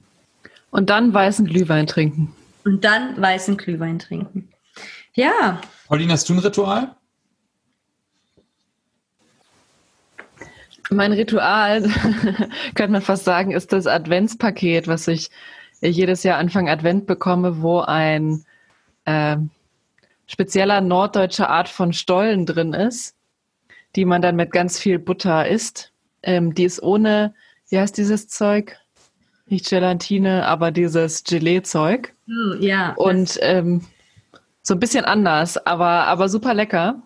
[0.70, 2.36] Und dann weißen Glühwein trinken.
[2.64, 4.50] Und dann weißen Glühwein trinken.
[5.14, 5.62] Ja.
[5.88, 6.96] Pauline, hast du ein Ritual?
[10.90, 11.82] Mein Ritual,
[12.76, 15.30] könnte man fast sagen, ist das Adventspaket, was ich
[15.82, 18.46] jedes Jahr Anfang Advent bekomme, wo ein
[19.06, 19.38] äh,
[20.28, 23.16] spezieller norddeutscher Art von Stollen drin ist,
[23.96, 25.92] die man dann mit ganz viel Butter isst.
[26.22, 27.34] Ähm, die ist ohne,
[27.70, 28.78] wie heißt dieses Zeug?
[29.48, 32.14] Nicht Gelatine, aber dieses Gelee-Zeug.
[32.28, 32.94] Oh, ja.
[32.96, 33.86] Und ähm,
[34.62, 37.02] so ein bisschen anders, aber, aber super lecker.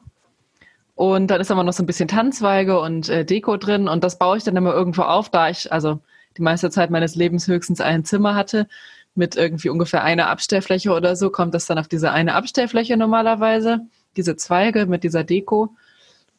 [0.96, 4.18] Und dann ist aber noch so ein bisschen Tanzweige und äh, Deko drin und das
[4.18, 6.00] baue ich dann immer irgendwo auf, da ich also
[6.38, 8.68] die meiste Zeit meines Lebens höchstens ein Zimmer hatte
[9.16, 13.82] mit irgendwie ungefähr einer Abstellfläche oder so, kommt das dann auf diese eine Abstellfläche normalerweise,
[14.16, 15.76] diese Zweige mit dieser Deko.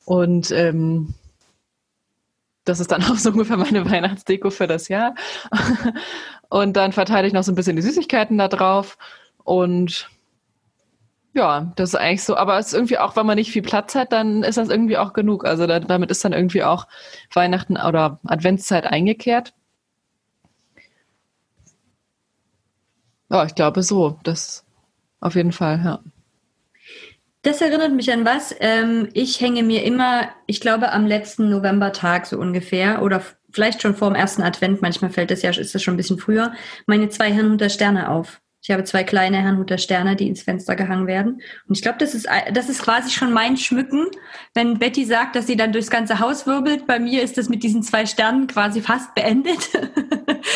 [0.04, 1.14] Und ähm,
[2.64, 5.14] das ist dann auch so ungefähr meine Weihnachtsdeko für das Jahr.
[6.48, 8.96] und dann verteile ich noch so ein bisschen die Süßigkeiten da drauf.
[9.44, 10.08] Und
[11.34, 12.36] ja, das ist eigentlich so.
[12.36, 14.98] Aber es ist irgendwie auch, wenn man nicht viel Platz hat, dann ist das irgendwie
[14.98, 15.44] auch genug.
[15.44, 16.86] Also da, damit ist dann irgendwie auch
[17.32, 19.54] Weihnachten oder Adventszeit eingekehrt.
[23.32, 24.18] Ja, ich glaube so.
[24.22, 24.64] Das
[25.20, 26.00] auf jeden Fall, ja.
[27.40, 28.54] Das erinnert mich an was.
[28.60, 33.96] Ähm, ich hänge mir immer, ich glaube, am letzten Novembertag so ungefähr oder vielleicht schon
[33.96, 36.52] vor dem ersten Advent, manchmal fällt das ja, ist das schon ein bisschen früher,
[36.86, 38.40] meine zwei Herrnhuter Sterne auf.
[38.62, 41.42] Ich habe zwei kleine Herrnhuter Sterne, die ins Fenster gehangen werden.
[41.66, 44.06] Und ich glaube, das ist, das ist quasi schon mein Schmücken.
[44.54, 47.64] Wenn Betty sagt, dass sie dann durchs ganze Haus wirbelt, bei mir ist das mit
[47.64, 49.68] diesen zwei Sternen quasi fast beendet.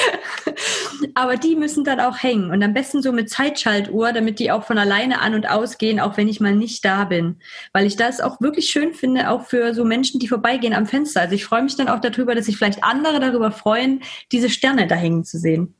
[1.14, 4.62] Aber die müssen dann auch hängen und am besten so mit Zeitschaltuhr, damit die auch
[4.62, 7.40] von alleine an und ausgehen, auch wenn ich mal nicht da bin.
[7.72, 11.22] Weil ich das auch wirklich schön finde, auch für so Menschen, die vorbeigehen am Fenster.
[11.22, 14.86] Also ich freue mich dann auch darüber, dass sich vielleicht andere darüber freuen, diese Sterne
[14.86, 15.74] da hängen zu sehen.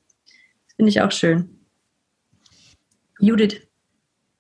[0.67, 1.56] Das finde ich auch schön.
[3.19, 3.61] Judith.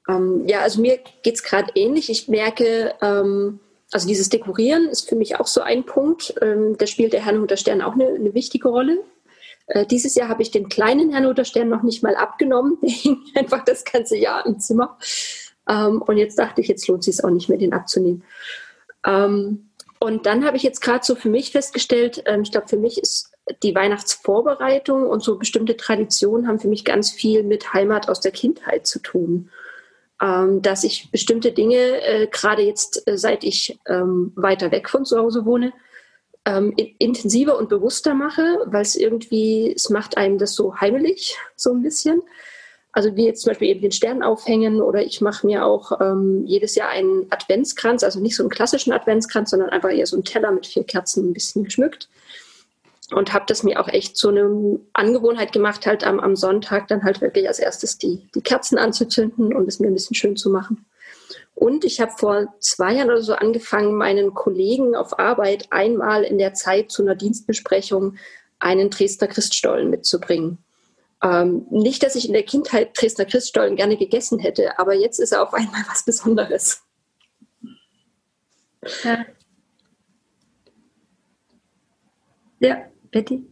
[0.08, 2.10] Ähm, ja, also mir geht es gerade ähnlich.
[2.10, 3.60] Ich merke, ähm,
[3.92, 6.34] also dieses Dekorieren ist für mich auch so ein Punkt.
[6.40, 8.98] Ähm, da spielt der Herrnhuter Stern auch eine, eine wichtige Rolle.
[9.66, 12.78] Äh, dieses Jahr habe ich den kleinen Herrnhuter Stern noch nicht mal abgenommen.
[12.82, 14.98] Der hing einfach das ganze Jahr im Zimmer.
[15.68, 18.24] Ähm, und jetzt dachte ich, jetzt lohnt es sich auch nicht mehr, den abzunehmen.
[19.04, 22.76] Ähm, und dann habe ich jetzt gerade so für mich festgestellt, ähm, ich glaube, für
[22.76, 28.08] mich ist die Weihnachtsvorbereitung und so bestimmte Traditionen haben für mich ganz viel mit Heimat
[28.08, 29.50] aus der Kindheit zu tun.
[30.20, 35.04] Ähm, dass ich bestimmte Dinge, äh, gerade jetzt, äh, seit ich ähm, weiter weg von
[35.04, 35.74] zu Hause wohne,
[36.46, 41.72] ähm, intensiver und bewusster mache, weil es irgendwie, es macht einem das so heimelig, so
[41.72, 42.22] ein bisschen.
[42.92, 46.44] Also wie jetzt zum Beispiel eben den Stern aufhängen oder ich mache mir auch ähm,
[46.46, 50.24] jedes Jahr einen Adventskranz, also nicht so einen klassischen Adventskranz, sondern einfach eher so einen
[50.24, 52.08] Teller mit vier Kerzen ein bisschen geschmückt
[53.12, 57.04] und habe das mir auch echt so eine Angewohnheit gemacht, halt am, am Sonntag dann
[57.04, 60.50] halt wirklich als erstes die, die Kerzen anzuzünden und es mir ein bisschen schön zu
[60.50, 60.86] machen.
[61.54, 66.38] Und ich habe vor zwei Jahren oder so angefangen, meinen Kollegen auf Arbeit einmal in
[66.38, 68.16] der Zeit zu einer Dienstbesprechung
[68.58, 70.58] einen Dresdner Christstollen mitzubringen.
[71.22, 75.32] Ähm, nicht, dass ich in der Kindheit Dresdner Christstollen gerne gegessen hätte, aber jetzt ist
[75.32, 76.82] er auf einmal was Besonderes.
[79.02, 79.24] Ja.
[82.58, 82.84] Ja,
[83.16, 83.42] Betty?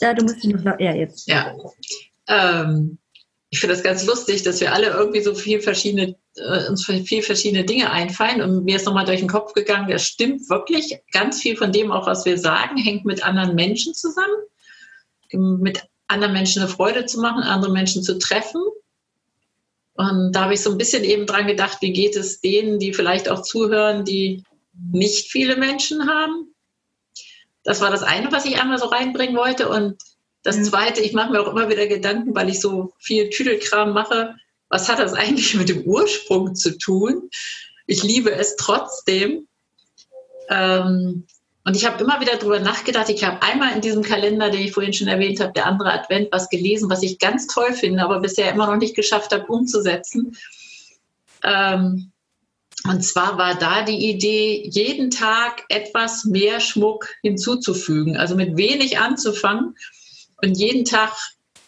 [0.00, 0.78] Ja, du musst noch.
[0.78, 1.26] Ja, jetzt.
[1.26, 1.56] Ja.
[2.28, 2.98] Ähm,
[3.50, 7.22] ich finde das ganz lustig, dass wir alle irgendwie so viel verschiedene, äh, uns viel
[7.22, 8.42] verschiedene Dinge einfallen.
[8.42, 11.00] Und mir ist nochmal durch den Kopf gegangen, das stimmt wirklich.
[11.10, 14.36] Ganz viel von dem auch, was wir sagen, hängt mit anderen Menschen zusammen.
[15.32, 18.62] Mit anderen Menschen eine Freude zu machen, andere Menschen zu treffen.
[19.94, 22.94] Und da habe ich so ein bisschen eben dran gedacht, wie geht es denen, die
[22.94, 26.54] vielleicht auch zuhören, die nicht viele Menschen haben.
[27.64, 29.68] Das war das eine, was ich einmal so reinbringen wollte.
[29.68, 30.02] Und
[30.42, 34.34] Das zweite, ich mache mir auch immer wieder Gedanken, weil ich so viel Tüdelkram mache.
[34.68, 37.30] Was hat das eigentlich mit dem Ursprung zu tun?
[37.86, 39.46] Ich liebe es trotzdem.
[40.48, 41.26] Ähm,
[41.64, 43.08] und ich habe immer wieder darüber nachgedacht.
[43.08, 46.28] Ich habe einmal in diesem Kalender, den ich vorhin schon erwähnt habe, der andere Advent,
[46.32, 50.36] was gelesen, was ich ganz toll finde, aber bisher immer noch nicht geschafft habe umzusetzen.
[51.44, 52.11] Ähm,
[52.84, 58.98] und zwar war da die Idee, jeden Tag etwas mehr Schmuck hinzuzufügen, also mit wenig
[58.98, 59.76] anzufangen
[60.42, 61.12] und jeden Tag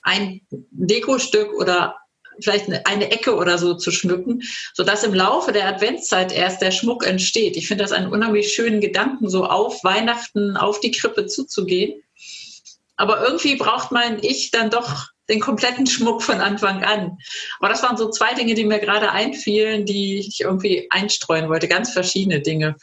[0.03, 1.97] ein Dekostück oder
[2.41, 4.43] vielleicht eine- Ecke oder so zu schmücken,
[4.75, 7.57] sodass im Laufe der Adventszeit erst der Schmuck entsteht.
[7.57, 12.03] Ich finde das einen unheimlich schönen Gedanken, so auf Weihnachten, auf die Krippe zuzugehen.
[12.97, 17.19] Aber irgendwie braucht mein Ich dann doch den kompletten Schmuck von Anfang an.
[17.59, 21.69] Aber das waren so zwei Dinge, die mir gerade einfielen, die ich irgendwie einstreuen wollte.
[21.69, 22.77] Ganz verschiedene Dinge.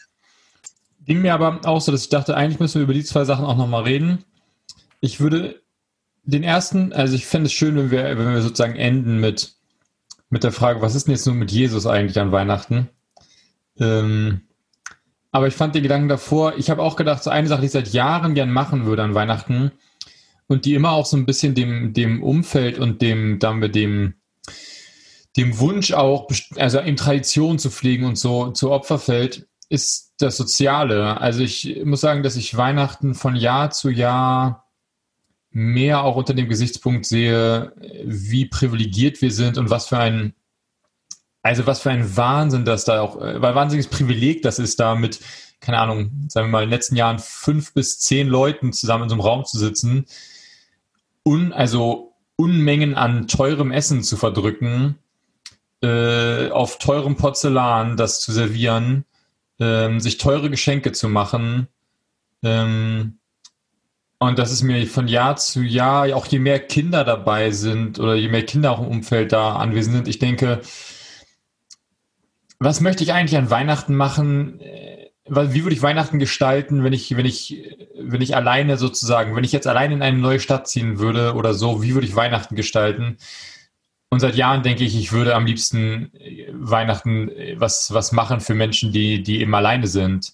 [1.06, 3.46] Ging mir aber auch so, dass ich dachte, eigentlich müssen wir über die zwei Sachen
[3.46, 4.24] auch nochmal reden.
[5.00, 5.62] Ich würde
[6.24, 9.56] den ersten, also ich fände es schön, wenn wir, wenn wir sozusagen enden mit,
[10.30, 12.90] mit der Frage, was ist denn jetzt nun mit Jesus eigentlich an Weihnachten?
[13.80, 14.42] Ähm,
[15.32, 17.72] aber ich fand den Gedanken davor, ich habe auch gedacht, so eine Sache, die ich
[17.72, 19.72] seit Jahren gern machen würde an Weihnachten
[20.52, 24.16] und die immer auch so ein bisschen dem, dem Umfeld und dem, damit dem,
[25.38, 30.36] dem Wunsch auch, also in Tradition zu pflegen und so zu Opfer fällt, ist das
[30.36, 31.22] Soziale.
[31.22, 34.68] Also ich muss sagen, dass ich Weihnachten von Jahr zu Jahr
[35.52, 37.74] mehr auch unter dem Gesichtspunkt sehe,
[38.04, 40.34] wie privilegiert wir sind und was für ein,
[41.42, 44.96] also was für ein Wahnsinn das da auch, äh, weil wahnsinniges Privileg das ist, da
[44.96, 45.20] mit,
[45.62, 49.10] keine Ahnung, sagen wir mal, in den letzten Jahren fünf bis zehn Leuten zusammen in
[49.10, 50.06] so einem Raum zu sitzen,
[51.24, 54.98] un, also Unmengen an teurem Essen zu verdrücken,
[55.84, 59.06] äh, auf teurem Porzellan das zu servieren,
[59.60, 61.68] ähm, sich teure Geschenke zu machen.
[62.44, 63.20] Ähm,
[64.20, 68.16] und das ist mir von Jahr zu Jahr, auch je mehr Kinder dabei sind oder
[68.16, 70.62] je mehr Kinder auch im Umfeld da anwesend sind, ich denke,
[72.60, 74.60] was möchte ich eigentlich an Weihnachten machen?
[75.34, 77.64] Wie würde ich Weihnachten gestalten, wenn ich, wenn ich,
[77.98, 81.54] wenn ich alleine sozusagen, wenn ich jetzt alleine in eine neue Stadt ziehen würde oder
[81.54, 83.18] so, wie würde ich Weihnachten gestalten?
[84.10, 88.42] Und seit Jahren denke ich, ich würde am liebsten äh, Weihnachten äh, was, was machen
[88.42, 90.34] für Menschen, die, die eben alleine sind.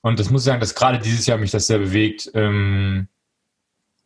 [0.00, 2.30] Und das muss ich sagen, dass gerade dieses Jahr mich das sehr bewegt.
[2.32, 3.08] Ähm,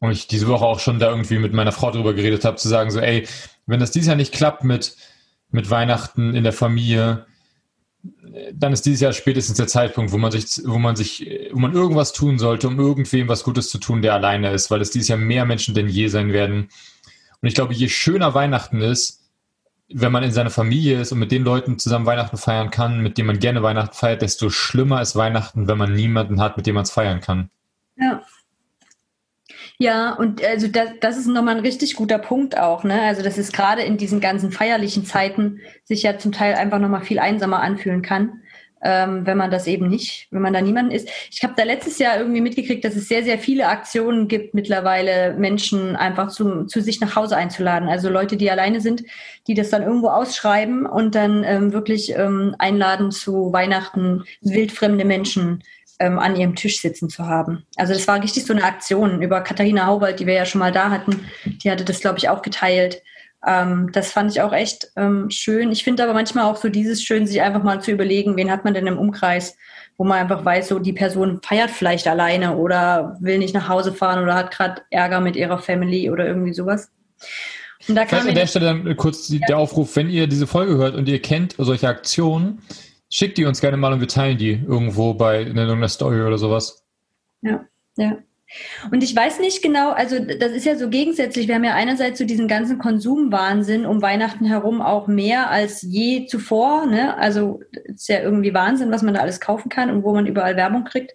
[0.01, 2.69] und ich diese Woche auch schon da irgendwie mit meiner Frau drüber geredet habe, zu
[2.69, 3.29] sagen so, ey,
[3.67, 4.97] wenn das dieses Jahr nicht klappt mit,
[5.51, 7.27] mit Weihnachten in der Familie,
[8.53, 11.73] dann ist dieses Jahr spätestens der Zeitpunkt, wo man sich, wo man sich, wo man
[11.73, 15.09] irgendwas tun sollte, um irgendwem was Gutes zu tun, der alleine ist, weil es dieses
[15.09, 16.69] Jahr mehr Menschen denn je sein werden.
[17.41, 19.23] Und ich glaube, je schöner Weihnachten ist,
[19.89, 23.19] wenn man in seiner Familie ist und mit den Leuten zusammen Weihnachten feiern kann, mit
[23.19, 26.75] denen man gerne Weihnachten feiert, desto schlimmer ist Weihnachten, wenn man niemanden hat, mit dem
[26.75, 27.51] man es feiern kann.
[27.97, 28.23] Ja.
[29.79, 33.03] Ja, und also das, das ist nochmal ein richtig guter Punkt auch, ne?
[33.03, 37.03] Also, dass es gerade in diesen ganzen feierlichen Zeiten sich ja zum Teil einfach nochmal
[37.03, 38.41] viel einsamer anfühlen kann,
[38.83, 41.09] ähm, wenn man das eben nicht, wenn man da niemanden ist.
[41.31, 45.35] Ich habe da letztes Jahr irgendwie mitgekriegt, dass es sehr, sehr viele Aktionen gibt, mittlerweile
[45.35, 47.89] Menschen einfach zu, zu sich nach Hause einzuladen.
[47.89, 49.03] Also Leute, die alleine sind,
[49.47, 55.63] die das dann irgendwo ausschreiben und dann ähm, wirklich ähm, einladen zu Weihnachten wildfremde Menschen
[55.99, 57.65] ähm, an ihrem Tisch sitzen zu haben.
[57.77, 60.73] Also das war richtig so eine Aktion über Katharina Hauwald, die wir ja schon mal
[60.73, 61.27] da hatten.
[61.45, 63.03] Die hatte das, glaube ich, auch geteilt.
[63.47, 65.71] Ähm, das fand ich auch echt ähm, schön.
[65.71, 68.65] Ich finde aber manchmal auch so dieses schön, sich einfach mal zu überlegen, wen hat
[68.65, 69.57] man denn im Umkreis,
[69.97, 73.93] wo man einfach weiß, so die Person feiert vielleicht alleine oder will nicht nach Hause
[73.93, 76.91] fahren oder hat gerade Ärger mit ihrer Family oder irgendwie sowas.
[77.89, 80.77] Und da Vielleicht an der Stelle dann kurz die, der Aufruf, wenn ihr diese Folge
[80.77, 82.63] hört und ihr kennt solche Aktionen,
[83.11, 86.39] schickt die uns gerne mal und wir teilen die irgendwo bei in irgendeiner Story oder
[86.39, 86.85] sowas.
[87.43, 87.65] Ja,
[87.97, 88.19] ja.
[88.93, 91.49] Und ich weiß nicht genau, also das ist ja so gegensätzlich.
[91.49, 96.27] Wir haben ja einerseits so diesen ganzen Konsumwahnsinn um Weihnachten herum auch mehr als je
[96.27, 96.87] zuvor.
[96.87, 97.17] Ne?
[97.19, 100.27] Also es ist ja irgendwie Wahnsinn, was man da alles kaufen kann und wo man
[100.27, 101.13] überall Werbung kriegt.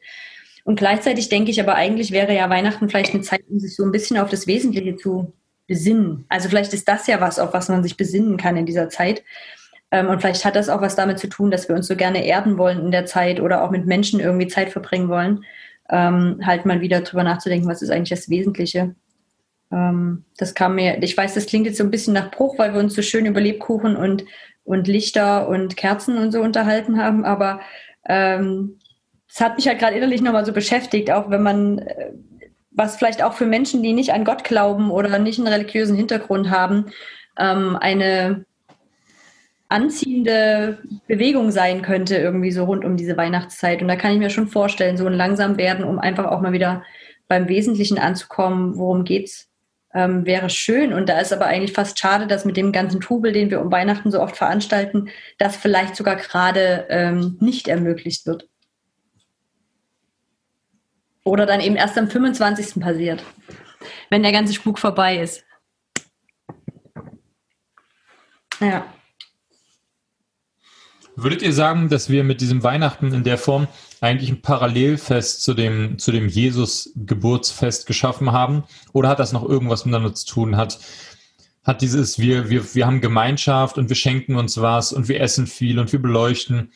[0.65, 3.83] Und gleichzeitig denke ich aber eigentlich wäre ja Weihnachten vielleicht eine Zeit, um sich so
[3.83, 5.33] ein bisschen auf das Wesentliche zu
[5.67, 6.25] besinnen.
[6.27, 9.23] Also vielleicht ist das ja was, auf was man sich besinnen kann in dieser Zeit.
[9.91, 12.25] Ähm, und vielleicht hat das auch was damit zu tun, dass wir uns so gerne
[12.25, 15.43] erden wollen in der Zeit oder auch mit Menschen irgendwie Zeit verbringen wollen.
[15.89, 18.95] Ähm, halt mal wieder drüber nachzudenken, was ist eigentlich das Wesentliche.
[19.71, 22.73] Ähm, das kam mir, ich weiß, das klingt jetzt so ein bisschen nach Bruch, weil
[22.73, 24.23] wir uns so schön über Lebkuchen und,
[24.63, 27.61] und Lichter und Kerzen und so unterhalten haben, aber
[28.07, 28.79] ähm,
[29.33, 32.11] es hat mich halt gerade innerlich nochmal so beschäftigt, auch wenn man, äh,
[32.71, 36.49] was vielleicht auch für Menschen, die nicht an Gott glauben oder nicht einen religiösen Hintergrund
[36.49, 36.87] haben,
[37.39, 38.45] ähm, eine
[39.71, 43.81] anziehende Bewegung sein könnte, irgendwie so rund um diese Weihnachtszeit.
[43.81, 46.51] Und da kann ich mir schon vorstellen, so ein langsam werden, um einfach auch mal
[46.51, 46.83] wieder
[47.27, 49.51] beim Wesentlichen anzukommen, worum geht's
[49.93, 50.93] ähm, wäre schön.
[50.93, 53.71] Und da ist aber eigentlich fast schade, dass mit dem ganzen Trubel, den wir um
[53.71, 58.47] Weihnachten so oft veranstalten, das vielleicht sogar gerade ähm, nicht ermöglicht wird.
[61.23, 62.81] Oder dann eben erst am 25.
[62.81, 63.23] passiert,
[64.09, 65.43] wenn der ganze Spuk vorbei ist.
[68.59, 68.85] Ja.
[71.23, 73.67] Würdet ihr sagen, dass wir mit diesem Weihnachten in der Form
[73.99, 78.63] eigentlich ein Parallelfest zu dem, zu dem Jesus-Geburtsfest geschaffen haben?
[78.91, 80.57] Oder hat das noch irgendwas miteinander zu tun?
[80.57, 80.79] Hat,
[81.63, 85.45] hat dieses, wir, wir, wir haben Gemeinschaft und wir schenken uns was und wir essen
[85.45, 86.71] viel und wir beleuchten.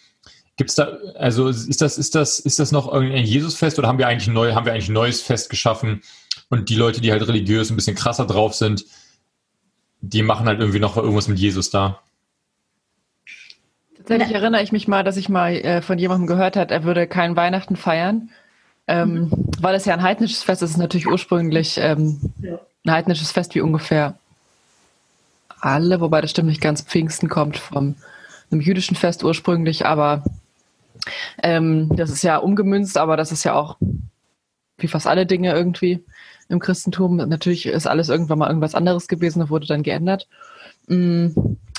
[0.58, 3.98] Gibt es da, also ist das, ist das, ist das noch irgendein Jesusfest oder haben
[3.98, 6.02] wir eigentlich neu, haben wir eigentlich ein neues Fest geschaffen
[6.50, 8.86] und die Leute, die halt religiös ein bisschen krasser drauf sind,
[10.02, 12.00] die machen halt irgendwie noch irgendwas mit Jesus da?
[14.06, 14.40] Tatsächlich ja.
[14.40, 17.36] erinnere ich mich mal, dass ich mal äh, von jemandem gehört habe, er würde kein
[17.36, 18.30] Weihnachten feiern,
[18.88, 19.32] ähm, mhm.
[19.60, 20.70] weil es ja ein heidnisches Fest ist.
[20.70, 22.60] Es ist natürlich ursprünglich ähm, ja.
[22.86, 24.14] ein heidnisches Fest wie ungefähr
[25.60, 26.84] alle, wobei das stimmt nicht ganz.
[26.84, 27.96] Pfingsten kommt vom
[28.52, 30.24] einem jüdischen Fest ursprünglich, aber
[31.42, 33.78] ähm, das ist ja umgemünzt, aber das ist ja auch
[34.78, 36.04] wie fast alle Dinge irgendwie
[36.48, 37.16] im Christentum.
[37.16, 40.28] Natürlich ist alles irgendwann mal irgendwas anderes gewesen, das wurde dann geändert.
[40.86, 41.30] Mm,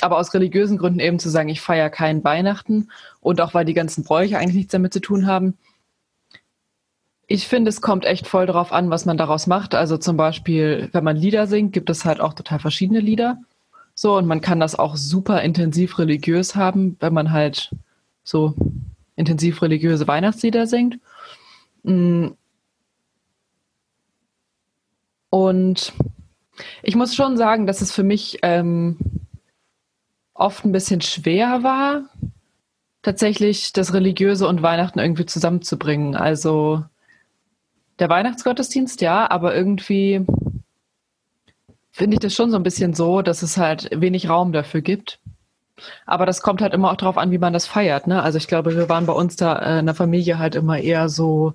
[0.07, 2.89] aber aus religiösen Gründen eben zu sagen, ich feiere keinen Weihnachten
[3.21, 5.59] und auch weil die ganzen Bräuche eigentlich nichts damit zu tun haben.
[7.27, 9.75] Ich finde, es kommt echt voll darauf an, was man daraus macht.
[9.75, 13.39] Also zum Beispiel, wenn man Lieder singt, gibt es halt auch total verschiedene Lieder.
[13.95, 17.75] So, und man kann das auch super intensiv religiös haben, wenn man halt
[18.23, 18.55] so
[19.17, 21.01] intensiv religiöse Weihnachtslieder singt.
[21.83, 22.29] Mm.
[25.31, 25.93] Und
[26.85, 28.99] ich muss schon sagen, dass es für mich ähm,
[30.39, 32.03] oft ein bisschen schwer war,
[33.03, 36.16] tatsächlich das Religiöse und Weihnachten irgendwie zusammenzubringen.
[36.16, 36.84] Also
[37.99, 40.26] der Weihnachtsgottesdienst, ja, aber irgendwie
[41.91, 45.18] finde ich das schon so ein bisschen so, dass es halt wenig Raum dafür gibt.
[46.05, 48.07] Aber das kommt halt immer auch darauf an, wie man das feiert.
[48.07, 48.22] Ne?
[48.22, 51.09] Also ich glaube, wir waren bei uns da äh, in der Familie halt immer eher
[51.09, 51.55] so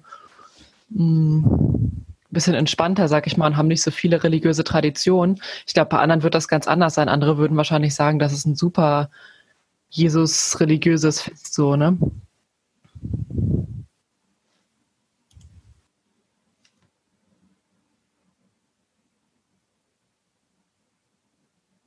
[0.90, 5.42] mh, hm, bisschen entspannter, sag ich mal, und haben nicht so viele religiöse Traditionen.
[5.68, 7.10] Ich glaube, bei anderen wird das ganz anders sein.
[7.10, 9.10] Andere würden wahrscheinlich sagen, das ist ein super
[9.90, 11.98] Jesus-religiöses Fest, so, ne?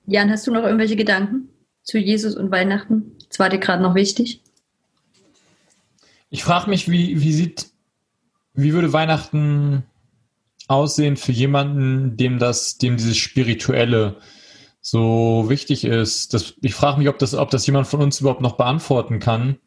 [0.07, 1.49] Jan, hast du noch irgendwelche Gedanken
[1.82, 3.16] zu Jesus und Weihnachten?
[3.28, 4.42] Das war dir gerade noch wichtig?
[6.28, 7.70] Ich frage mich, wie, wie sieht,
[8.53, 9.84] wie würde Weihnachten
[10.69, 14.17] aussehen für jemanden, dem das, dem dieses Spirituelle
[14.81, 16.35] so wichtig ist?
[16.35, 19.59] Das, ich frage mich, ob das, ob das jemand von uns überhaupt noch beantworten kann.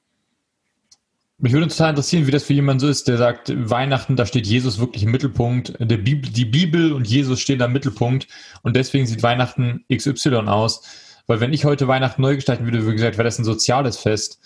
[1.40, 4.48] Mich würde total interessieren, wie das für jemanden so ist, der sagt, Weihnachten, da steht
[4.48, 5.74] Jesus wirklich im Mittelpunkt.
[5.80, 8.28] Der Bibel, die Bibel und Jesus stehen da im Mittelpunkt
[8.64, 10.82] und deswegen sieht Weihnachten XY aus.
[11.28, 14.40] Weil wenn ich heute Weihnachten neu gestalten würde, wie gesagt, wäre das ein soziales Fest.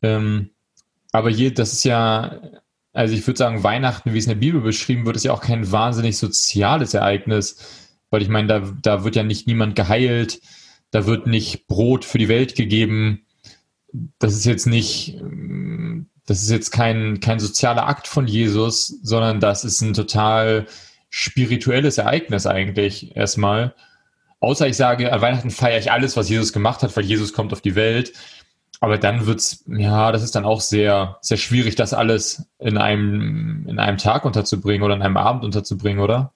[0.00, 0.50] Ähm,
[1.12, 2.40] aber je, das ist ja
[2.94, 5.42] also ich würde sagen, Weihnachten, wie es in der Bibel beschrieben wird, ist ja auch
[5.42, 7.56] kein wahnsinnig soziales Ereignis,
[8.08, 10.40] weil ich meine, da, da wird ja nicht niemand geheilt,
[10.92, 13.26] da wird nicht Brot für die Welt gegeben.
[14.20, 15.20] Das ist jetzt nicht,
[16.24, 20.66] das ist jetzt kein, kein sozialer Akt von Jesus, sondern das ist ein total
[21.10, 23.74] spirituelles Ereignis eigentlich erstmal.
[24.38, 27.52] Außer ich sage, an Weihnachten feiere ich alles, was Jesus gemacht hat, weil Jesus kommt
[27.52, 28.12] auf die Welt.
[28.84, 33.64] Aber dann wird's, ja, das ist dann auch sehr, sehr schwierig, das alles in einem,
[33.66, 36.34] in einem Tag unterzubringen oder in einem Abend unterzubringen, oder?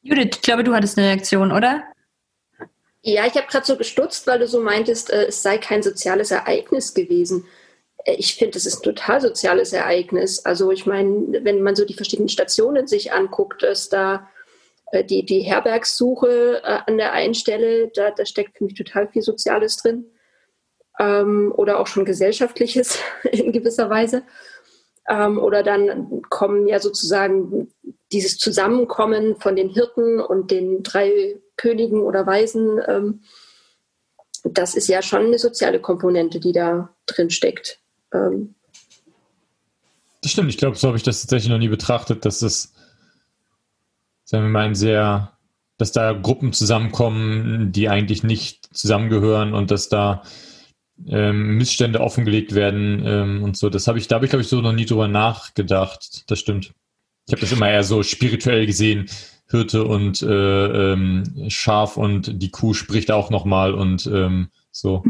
[0.00, 1.82] Judith, ich glaube, du hattest eine Reaktion, oder?
[3.02, 6.30] Ja, ich habe gerade so gestutzt, weil du so meintest, äh, es sei kein soziales
[6.30, 7.44] Ereignis gewesen.
[8.04, 10.46] Äh, ich finde, es ist ein total soziales Ereignis.
[10.46, 14.26] Also ich meine, wenn man so die verschiedenen Stationen sich anguckt, ist da
[14.92, 19.06] äh, die, die Herbergssuche äh, an der einen Stelle, da, da steckt für mich total
[19.08, 20.06] viel Soziales drin
[21.02, 22.98] ähm, oder auch schon gesellschaftliches
[23.32, 24.22] in gewisser Weise.
[25.08, 27.68] Ähm, oder dann kommen ja sozusagen
[28.12, 32.80] dieses Zusammenkommen von den Hirten und den drei Königen oder Weisen.
[32.86, 33.22] Ähm,
[34.44, 37.80] das ist ja schon eine soziale Komponente, die da drin steckt.
[38.12, 38.54] Ähm,
[40.22, 42.74] das stimmt, ich glaube, so habe ich das tatsächlich noch nie betrachtet, dass das,
[44.24, 45.32] sagen wir mal, ein sehr,
[45.78, 50.22] dass da Gruppen zusammenkommen, die eigentlich nicht zusammengehören und dass da
[51.08, 53.70] ähm, Missstände offengelegt werden ähm, und so.
[53.70, 56.30] Das habe ich, da habe ich, glaube ich, so noch nie drüber nachgedacht.
[56.30, 56.72] Das stimmt.
[57.26, 59.08] Ich habe das immer eher so spirituell gesehen.
[59.52, 65.04] Hirte und äh, ähm, Schaf und die Kuh spricht auch nochmal und ähm, so.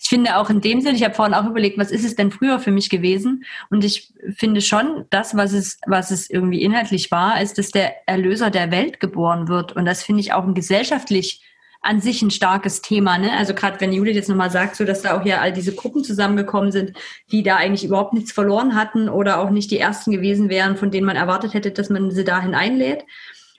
[0.00, 2.32] ich finde auch in dem Sinne, ich habe vorhin auch überlegt, was ist es denn
[2.32, 3.44] früher für mich gewesen?
[3.70, 8.08] Und ich finde schon, das, was es, was es irgendwie inhaltlich war, ist, dass der
[8.08, 9.76] Erlöser der Welt geboren wird.
[9.76, 11.40] Und das finde ich auch ein gesellschaftlich
[11.82, 13.18] an sich ein starkes Thema.
[13.18, 13.32] Ne?
[13.36, 16.04] Also gerade wenn Judith jetzt nochmal sagt, so dass da auch ja all diese Gruppen
[16.04, 16.92] zusammengekommen sind,
[17.32, 20.90] die da eigentlich überhaupt nichts verloren hatten oder auch nicht die ersten gewesen wären, von
[20.90, 23.04] denen man erwartet hätte, dass man sie dahin einlädt.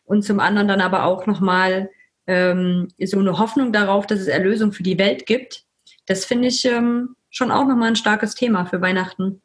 [0.05, 1.89] Und zum anderen dann aber auch nochmal
[2.27, 5.63] ähm, so eine Hoffnung darauf, dass es Erlösung für die Welt gibt.
[6.05, 9.41] Das finde ich ähm, schon auch nochmal ein starkes Thema für Weihnachten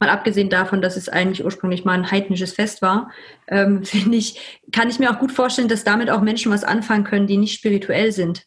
[0.00, 3.10] mal abgesehen davon, dass es eigentlich ursprünglich mal ein heidnisches Fest war,
[3.46, 7.04] ähm, finde ich, kann ich mir auch gut vorstellen, dass damit auch Menschen was anfangen
[7.04, 8.46] können, die nicht spirituell sind.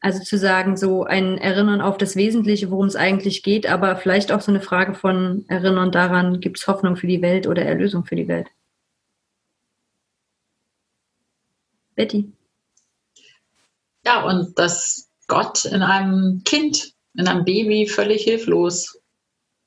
[0.00, 4.30] Also zu sagen, so ein Erinnern auf das Wesentliche, worum es eigentlich geht, aber vielleicht
[4.30, 8.04] auch so eine Frage von Erinnern daran, gibt es Hoffnung für die Welt oder Erlösung
[8.04, 8.48] für die Welt?
[11.96, 12.30] Betty.
[14.04, 19.00] Ja, und dass Gott in einem Kind, in einem Baby völlig hilflos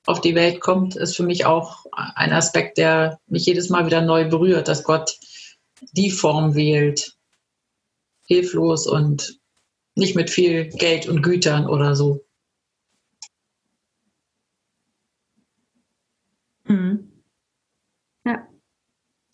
[0.09, 4.01] auf die Welt kommt, ist für mich auch ein Aspekt, der mich jedes Mal wieder
[4.01, 5.19] neu berührt, dass Gott
[5.91, 7.15] die Form wählt,
[8.25, 9.39] hilflos und
[9.93, 12.25] nicht mit viel Geld und Gütern oder so.
[16.63, 17.11] Mhm.
[18.25, 18.47] Ja.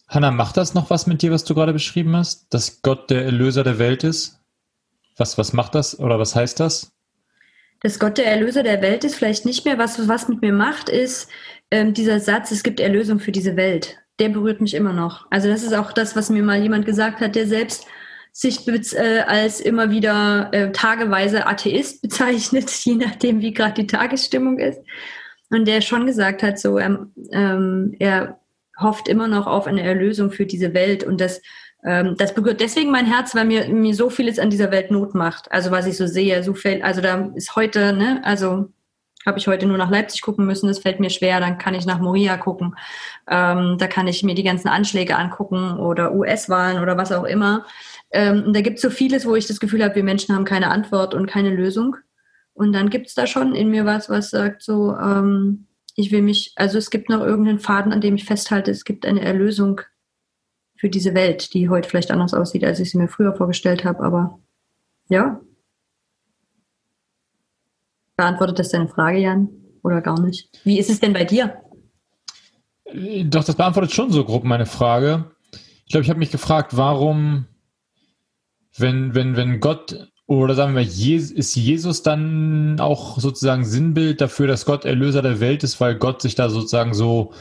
[0.09, 2.53] Hanna, macht das noch was mit dir, was du gerade beschrieben hast?
[2.53, 4.41] Dass Gott der Erlöser der Welt ist?
[5.15, 6.94] Was, was macht das oder was heißt das?
[7.86, 9.77] Dass Gott der Erlöser der Welt ist, vielleicht nicht mehr.
[9.77, 11.29] Was was mit mir macht, ist
[11.69, 13.99] ähm, dieser Satz, es gibt Erlösung für diese Welt.
[14.19, 15.27] Der berührt mich immer noch.
[15.29, 17.86] Also das ist auch das, was mir mal jemand gesagt hat, der selbst
[18.31, 24.57] sich äh, als immer wieder äh, tageweise Atheist bezeichnet, je nachdem, wie gerade die Tagesstimmung
[24.57, 24.79] ist.
[25.51, 28.39] Und der schon gesagt hat, so ähm, ähm, er
[28.79, 31.43] hofft immer noch auf eine Erlösung für diese Welt und das ähm,
[31.86, 35.51] das berührt deswegen mein Herz, weil mir, mir so vieles an dieser Welt Not macht.
[35.51, 38.69] Also was ich so sehe, so viel, also da ist heute, ne, also
[39.25, 41.86] habe ich heute nur nach Leipzig gucken müssen, das fällt mir schwer, dann kann ich
[41.86, 42.75] nach Moria gucken.
[43.27, 47.65] Ähm, da kann ich mir die ganzen Anschläge angucken oder US-Wahlen oder was auch immer.
[48.11, 50.69] Ähm, da gibt es so vieles, wo ich das Gefühl habe, wir Menschen haben keine
[50.69, 51.97] Antwort und keine Lösung.
[52.53, 56.21] Und dann gibt es da schon in mir was, was sagt so, ähm, ich will
[56.21, 59.81] mich, also es gibt noch irgendeinen Faden, an dem ich festhalte, es gibt eine Erlösung
[60.86, 64.03] für diese Welt, die heute vielleicht anders aussieht, als ich sie mir früher vorgestellt habe.
[64.03, 64.38] Aber
[65.09, 65.41] ja.
[68.15, 69.49] Beantwortet das deine Frage, Jan?
[69.81, 70.47] Oder gar nicht?
[70.63, 71.59] Wie ist es denn bei dir?
[73.23, 75.31] Doch, das beantwortet schon so grob meine Frage.
[75.88, 77.47] Ich glaube, ich habe mich gefragt, warum,
[78.77, 84.65] wenn, wenn, wenn Gott oder sagen wir, ist Jesus dann auch sozusagen Sinnbild dafür, dass
[84.65, 87.33] Gott Erlöser der Welt ist, weil Gott sich da sozusagen so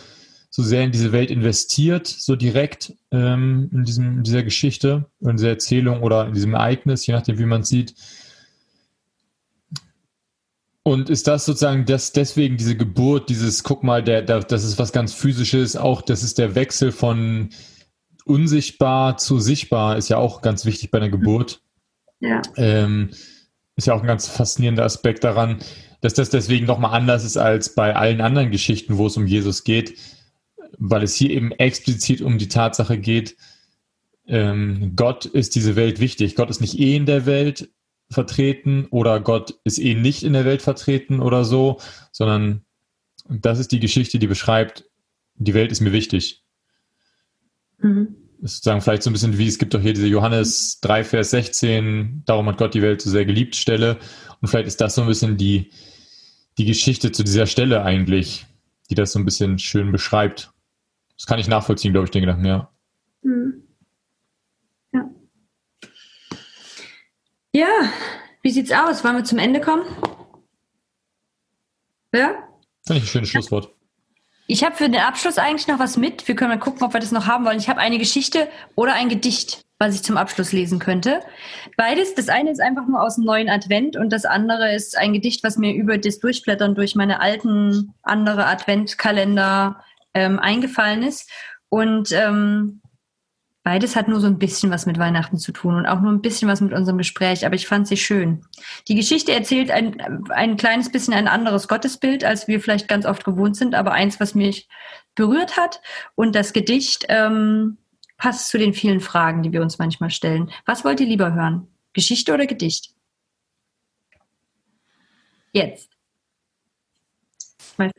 [0.56, 5.36] so sehr in diese Welt investiert, so direkt ähm, in, diesem, in dieser Geschichte, in
[5.36, 7.96] dieser Erzählung oder in diesem Ereignis, je nachdem, wie man es sieht.
[10.84, 14.78] Und ist das sozusagen das deswegen diese Geburt, dieses, guck mal, der, der, das ist
[14.78, 17.48] was ganz Physisches, auch das ist der Wechsel von
[18.24, 21.62] unsichtbar zu sichtbar, ist ja auch ganz wichtig bei einer Geburt.
[22.20, 22.42] Ja.
[22.56, 23.10] Ähm,
[23.74, 25.58] ist ja auch ein ganz faszinierender Aspekt daran,
[26.00, 29.64] dass das deswegen nochmal anders ist als bei allen anderen Geschichten, wo es um Jesus
[29.64, 29.94] geht
[30.78, 33.36] weil es hier eben explizit um die Tatsache geht,
[34.26, 36.34] ähm, Gott ist diese Welt wichtig.
[36.36, 37.70] Gott ist nicht eh in der Welt
[38.10, 41.80] vertreten oder Gott ist eh nicht in der Welt vertreten oder so,
[42.12, 42.64] sondern
[43.28, 44.84] das ist die Geschichte, die beschreibt,
[45.34, 46.42] die Welt ist mir wichtig.
[47.78, 48.16] Mhm.
[48.40, 51.04] Das ist sozusagen vielleicht so ein bisschen wie, es gibt doch hier diese Johannes 3,
[51.04, 53.98] Vers 16, darum hat Gott die Welt so sehr geliebt Stelle.
[54.40, 55.70] Und vielleicht ist das so ein bisschen die,
[56.58, 58.46] die Geschichte zu dieser Stelle eigentlich,
[58.90, 60.53] die das so ein bisschen schön beschreibt.
[61.16, 62.70] Das kann ich nachvollziehen, glaube ich, den Gedanken, ja.
[63.22, 63.62] Hm.
[64.92, 65.10] Ja.
[67.52, 67.68] Ja,
[68.42, 69.04] wie sieht's aus?
[69.04, 69.84] Wollen wir zum Ende kommen?
[72.12, 72.34] Ja?
[72.86, 73.72] Finde ich ein schönes Schlusswort.
[74.46, 76.28] Ich habe für den Abschluss eigentlich noch was mit.
[76.28, 77.58] Wir können mal gucken, ob wir das noch haben wollen.
[77.58, 81.20] Ich habe eine Geschichte oder ein Gedicht, was ich zum Abschluss lesen könnte.
[81.78, 82.14] Beides.
[82.14, 85.42] Das eine ist einfach nur aus dem neuen Advent und das andere ist ein Gedicht,
[85.44, 89.82] was mir über das Durchblättern durch meine alten andere Adventkalender
[90.14, 91.30] ähm, eingefallen ist.
[91.68, 92.80] Und ähm,
[93.64, 96.20] beides hat nur so ein bisschen was mit Weihnachten zu tun und auch nur ein
[96.22, 98.44] bisschen was mit unserem Gespräch, aber ich fand sie schön.
[98.86, 100.00] Die Geschichte erzählt ein,
[100.30, 104.20] ein kleines bisschen ein anderes Gottesbild, als wir vielleicht ganz oft gewohnt sind, aber eins,
[104.20, 104.68] was mich
[105.14, 105.80] berührt hat.
[106.14, 107.78] Und das Gedicht ähm,
[108.18, 110.50] passt zu den vielen Fragen, die wir uns manchmal stellen.
[110.66, 111.68] Was wollt ihr lieber hören?
[111.94, 112.94] Geschichte oder Gedicht?
[115.52, 115.90] Jetzt.
[117.76, 117.90] Mal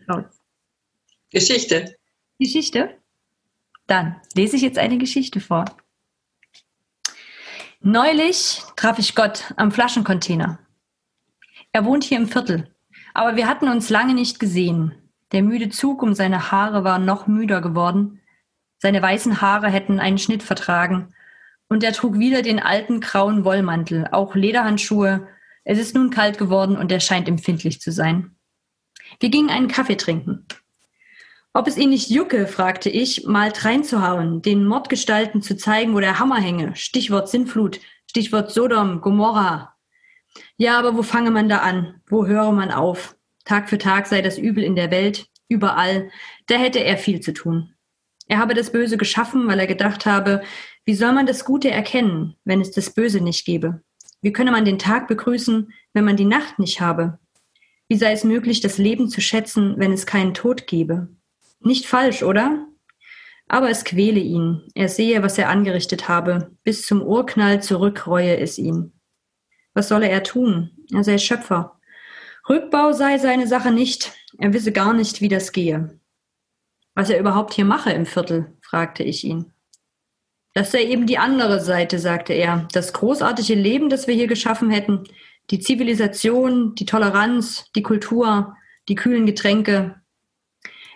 [1.32, 1.96] Geschichte.
[2.40, 2.98] Geschichte?
[3.88, 5.66] Dann lese ich jetzt eine Geschichte vor.
[7.82, 10.60] Neulich traf ich Gott am Flaschencontainer.
[11.72, 12.74] Er wohnt hier im Viertel.
[13.14, 14.94] Aber wir hatten uns lange nicht gesehen.
[15.32, 18.22] Der müde Zug um seine Haare war noch müder geworden.
[18.78, 21.14] Seine weißen Haare hätten einen Schnitt vertragen.
[21.68, 25.28] Und er trug wieder den alten grauen Wollmantel, auch Lederhandschuhe.
[25.64, 28.36] Es ist nun kalt geworden und er scheint empfindlich zu sein.
[29.20, 30.46] Wir gingen einen Kaffee trinken.
[31.56, 36.20] Ob es ihn nicht jucke, fragte ich, mal reinzuhauen, den Mordgestalten zu zeigen, wo der
[36.20, 36.76] Hammer hänge.
[36.76, 37.80] Stichwort Sinnflut,
[38.10, 39.74] Stichwort Sodom, Gomorra.
[40.58, 42.02] Ja, aber wo fange man da an?
[42.08, 43.16] Wo höre man auf?
[43.46, 46.10] Tag für Tag sei das Übel in der Welt, überall.
[46.48, 47.74] Da hätte er viel zu tun.
[48.28, 50.42] Er habe das Böse geschaffen, weil er gedacht habe,
[50.84, 53.82] wie soll man das Gute erkennen, wenn es das Böse nicht gäbe?
[54.22, 57.18] Wie könne man den Tag begrüßen, wenn man die Nacht nicht habe?
[57.88, 61.15] Wie sei es möglich, das Leben zu schätzen, wenn es keinen Tod gäbe?
[61.66, 62.68] Nicht falsch, oder?
[63.48, 64.62] Aber es quäle ihn.
[64.76, 66.52] Er sehe, was er angerichtet habe.
[66.64, 68.94] Bis zum Urknall zurückreue es ihn.
[69.74, 70.70] Was solle er tun?
[70.94, 71.80] Er sei Schöpfer.
[72.48, 74.14] Rückbau sei seine Sache nicht.
[74.38, 76.00] Er wisse gar nicht, wie das gehe.
[76.94, 79.52] Was er überhaupt hier mache im Viertel, fragte ich ihn.
[80.54, 82.68] Das sei eben die andere Seite, sagte er.
[82.74, 85.04] Das großartige Leben, das wir hier geschaffen hätten.
[85.50, 88.56] Die Zivilisation, die Toleranz, die Kultur,
[88.88, 90.00] die kühlen Getränke,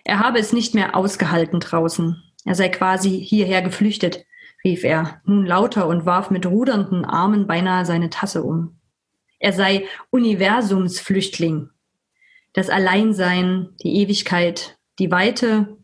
[0.09, 2.23] er habe es nicht mehr ausgehalten draußen.
[2.43, 4.25] Er sei quasi hierher geflüchtet,
[4.63, 8.79] rief er, nun lauter und warf mit rudernden Armen beinahe seine Tasse um.
[9.37, 11.69] Er sei Universumsflüchtling.
[12.53, 15.77] Das Alleinsein, die Ewigkeit, die Weite,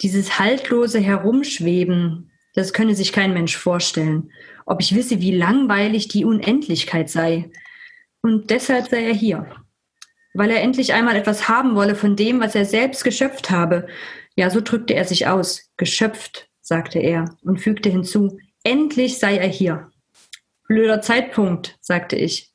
[0.00, 4.30] dieses haltlose Herumschweben, das könne sich kein Mensch vorstellen.
[4.64, 7.50] Ob ich wisse, wie langweilig die Unendlichkeit sei.
[8.22, 9.65] Und deshalb sei er hier
[10.36, 13.86] weil er endlich einmal etwas haben wolle von dem, was er selbst geschöpft habe.
[14.34, 15.70] Ja, so drückte er sich aus.
[15.76, 19.90] Geschöpft, sagte er und fügte hinzu, endlich sei er hier.
[20.68, 22.52] Blöder Zeitpunkt, sagte ich.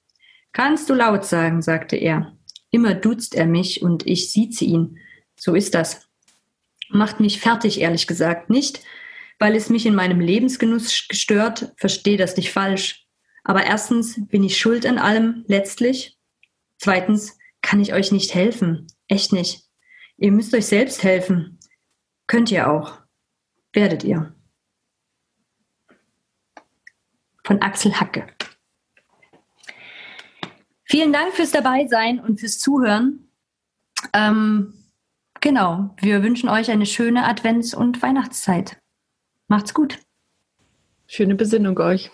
[0.51, 2.37] Kannst du laut sagen, sagte er.
[2.71, 4.99] Immer duzt er mich und ich sieze ihn.
[5.35, 6.07] So ist das.
[6.89, 8.49] Macht mich fertig, ehrlich gesagt.
[8.49, 8.81] Nicht,
[9.39, 13.07] weil es mich in meinem Lebensgenuss gestört, verstehe das nicht falsch.
[13.43, 16.17] Aber erstens bin ich schuld an allem, letztlich.
[16.77, 18.87] Zweitens kann ich euch nicht helfen.
[19.07, 19.63] Echt nicht.
[20.17, 21.59] Ihr müsst euch selbst helfen.
[22.27, 22.99] Könnt ihr auch.
[23.73, 24.35] Werdet ihr.
[27.43, 28.27] Von Axel Hacke.
[30.83, 33.31] Vielen Dank fürs Dabeisein und fürs Zuhören.
[34.13, 34.73] Ähm,
[35.39, 38.77] genau, wir wünschen euch eine schöne Advents- und Weihnachtszeit.
[39.47, 39.99] Macht's gut.
[41.07, 42.11] Schöne Besinnung euch.